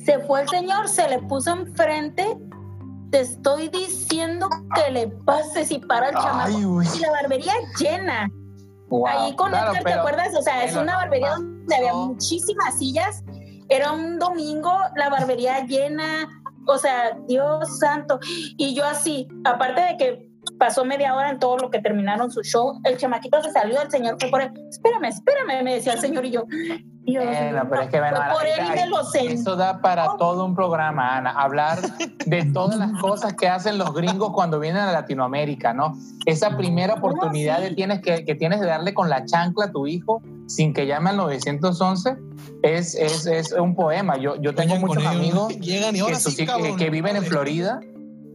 [0.07, 2.38] Se fue el señor, se le puso enfrente.
[3.11, 6.81] Te estoy diciendo que le pases y para el chamaco.
[6.81, 8.29] Y la barbería llena.
[8.88, 9.05] Wow.
[9.05, 10.29] Ahí con Claro, Edgar, ¿te pero- acuerdas?
[10.34, 13.21] O sea, es una barbería donde había muchísimas sillas.
[13.67, 16.29] Era un domingo, la barbería llena.
[16.67, 18.17] O sea, Dios santo.
[18.55, 20.27] Y yo así, aparte de que
[20.57, 23.91] pasó media hora en todo lo que terminaron su show, el chamaquito se salió, el
[23.91, 24.51] señor fue por él.
[24.69, 26.43] Espérame, espérame, me decía el señor y yo.
[27.07, 30.43] Dios mío, pero es que bueno, por él y me lo eso da para todo
[30.43, 31.31] un programa, Ana.
[31.31, 31.79] Hablar
[32.25, 35.93] de todas las cosas que hacen los gringos cuando vienen a Latinoamérica, ¿no?
[36.25, 39.88] Esa primera oportunidad de tienes que, que tienes de darle con la chancla a tu
[39.88, 42.17] hijo sin que llame al 911
[42.63, 44.17] es, es, es un poema.
[44.17, 47.23] Yo, yo tengo muchos ellos, amigos Llegan y que, ahora sí, que- que viven en.
[47.23, 47.79] Florida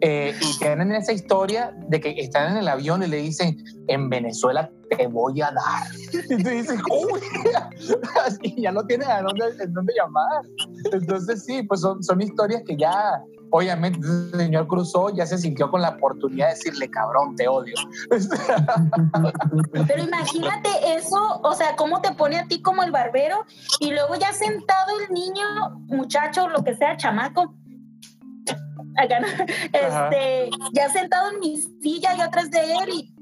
[0.04, 3.56] eh, y tienen esa historia de que están en el avión y le dicen,
[3.86, 5.86] en Venezuela te voy a dar.
[6.28, 7.20] Y tú dices, uy,
[8.26, 10.42] así ya no tienes a dónde, en dónde llamar.
[10.90, 15.70] Entonces sí, pues son, son historias que ya, obviamente, el señor cruzó, ya se sintió
[15.70, 17.76] con la oportunidad de decirle, cabrón, te odio.
[19.86, 23.46] Pero imagínate eso, o sea, cómo te pone a ti como el barbero
[23.78, 25.44] y luego ya sentado el niño,
[25.86, 27.54] muchacho, lo que sea, chamaco.
[28.96, 29.26] Acá, ¿no?
[29.72, 33.14] este, ya sentado en mi silla y atrás de él y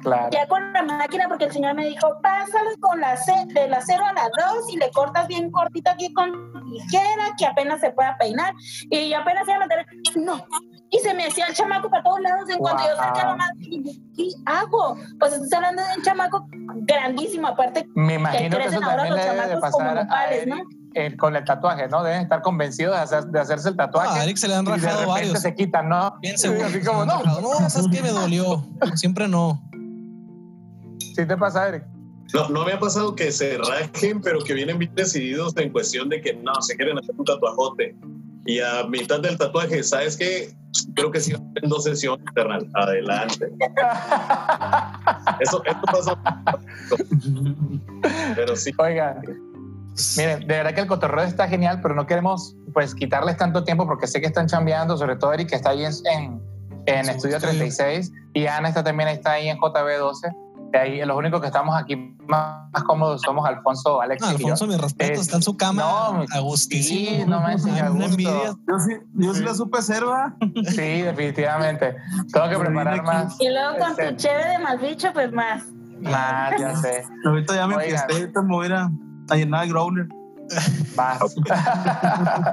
[0.00, 0.30] Claro.
[0.30, 3.82] ya con la máquina porque el señor me dijo, pásale con la C, de la
[3.82, 6.32] 0 a la 2 y le cortas bien cortito aquí con
[6.70, 8.54] tijera que apenas se pueda peinar
[8.90, 9.86] y yo apenas iba a meter,
[10.16, 10.42] no.
[10.92, 14.00] Y se me hacía el chamaco para todos lados en cuanto yo saqué la dije,
[14.16, 14.96] ¿Qué hago?
[15.20, 19.20] Pues estás hablando de un chamaco grandísimo, aparte Me imagino que crecen eso ahora los
[19.20, 19.96] chamacos como a
[20.46, 20.79] ¿no?
[20.94, 22.02] Eh, con el tatuaje, ¿no?
[22.02, 24.08] Deben estar convencidos de, hacer- de hacerse el tatuaje.
[24.10, 25.40] Ah, a Eric se le han y de rajado repente varios.
[25.40, 26.16] se quitan, ¿no?
[26.20, 26.64] Bien seguro.
[26.64, 27.40] así que se como, no, rajado.
[27.42, 28.02] No, ¿sabes qué?
[28.02, 28.66] Me dolió.
[28.96, 29.62] Siempre no.
[30.98, 31.84] sí te pasa, Eric.
[32.34, 36.08] No, no me ha pasado que se rajen, pero que vienen bien decididos en cuestión
[36.08, 37.94] de que no, se quieren hacer un tatuajote.
[38.46, 40.52] Y a mitad del tatuaje, ¿sabes qué?
[40.94, 42.66] Creo que sí, en dos sesiones, carnal.
[42.74, 43.46] Adelante.
[45.40, 46.18] Eso, esto pasa.
[48.34, 48.70] Pero sí.
[48.78, 49.20] Oigan,
[50.16, 53.86] miren, de verdad que el cotorreo está genial, pero no queremos pues quitarles tanto tiempo
[53.86, 56.40] porque sé que están chambeando, sobre todo Eric que está ahí en, en,
[56.86, 60.34] en Estudio 36 y Ana está también está ahí en JB12
[60.78, 64.22] ahí los únicos que estamos aquí más, cómodos somos Alfonso, Alex.
[64.22, 67.56] No, Alfonso, mi respeto, está en su cama no, Sí, no me
[67.90, 68.54] Una envidia.
[68.68, 70.04] Yo sí, yo sí la supe hacer,
[70.68, 71.96] Sí, definitivamente.
[72.32, 73.36] Tengo que preparar más.
[73.40, 75.64] Y luego con tu este, cheve de más bicho, pues más.
[76.00, 77.04] Más, ya sé.
[77.24, 78.42] Ahorita ya me fiesté, ahorita
[79.30, 80.08] me voy a ir a, llenar el growler.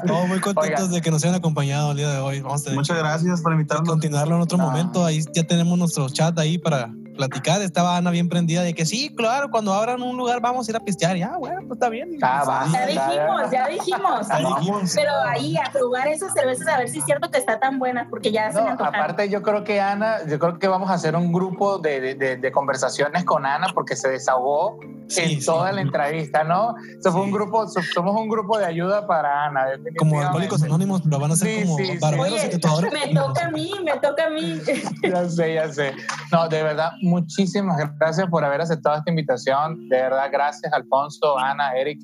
[0.05, 2.41] no, muy contentos de que nos hayan acompañado el día de hoy.
[2.41, 3.89] Vamos a Muchas gracias por invitarnos.
[3.89, 5.03] Continuarlo en otro momento.
[5.05, 7.61] Ahí ya tenemos nuestro chat ahí para platicar.
[7.61, 10.77] Estaba Ana bien prendida de que sí, claro, cuando abran un lugar vamos a ir
[10.77, 11.17] a pistear.
[11.17, 12.17] Ya, bueno, pues está bien.
[12.21, 17.05] Ah, ya, dijimos, ya dijimos, Pero ahí a probar esas cervezas a ver si es
[17.05, 20.39] cierto que está tan buena, porque ya se me Aparte, yo creo que Ana, yo
[20.39, 24.79] creo que vamos a hacer un grupo de, de, conversaciones con Ana porque se desahogó
[25.15, 26.75] en toda la entrevista, ¿no?
[26.99, 29.65] Eso fue un grupo, somos un grupo de ayuda para Ana.
[29.97, 32.93] Como alcohólicos anónimos, pero van a ser como barberos y tatuadores.
[32.93, 34.59] Me toca a mí, me toca a mí.
[35.03, 35.93] ya sé, ya sé.
[36.31, 39.89] No, de verdad, muchísimas gracias por haber aceptado esta invitación.
[39.89, 41.99] De verdad, gracias, Alfonso, Ana, Eric.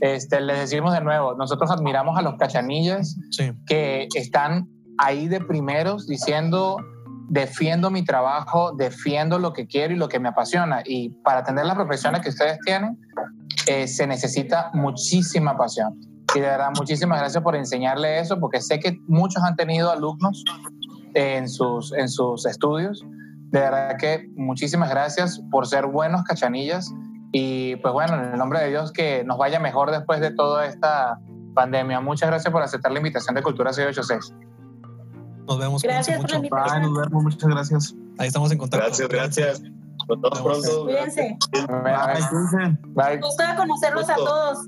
[0.00, 3.16] Este, les decimos de nuevo, nosotros admiramos a los cachanillas
[3.66, 4.68] que están
[4.98, 6.76] ahí de primeros diciendo
[7.28, 10.82] defiendo mi trabajo, defiendo lo que quiero y lo que me apasiona.
[10.84, 12.98] Y para tener las profesiones que ustedes tienen,
[13.66, 15.98] eh, se necesita muchísima pasión.
[16.34, 20.44] Y de verdad, muchísimas gracias por enseñarle eso, porque sé que muchos han tenido alumnos
[21.14, 23.04] en sus, en sus estudios
[23.54, 26.92] de verdad que muchísimas gracias por ser buenos cachanillas
[27.30, 30.66] y pues bueno, en el nombre de Dios que nos vaya mejor después de toda
[30.66, 31.20] esta
[31.54, 32.00] pandemia.
[32.00, 34.34] Muchas gracias por aceptar la invitación de Cultura 686.
[35.46, 35.82] Nos vemos.
[35.82, 36.82] Gracias por la invitación.
[36.82, 37.94] nos vemos, muchas gracias.
[38.18, 38.86] Ahí estamos en contacto.
[38.86, 39.62] Gracias, gracias.
[39.62, 40.84] Nos vemos pronto.
[40.86, 41.38] Cuídense.
[41.52, 41.68] Bye.
[41.84, 42.78] Bye.
[42.88, 43.18] Bye.
[43.18, 44.66] Gusto conocerlos a todos.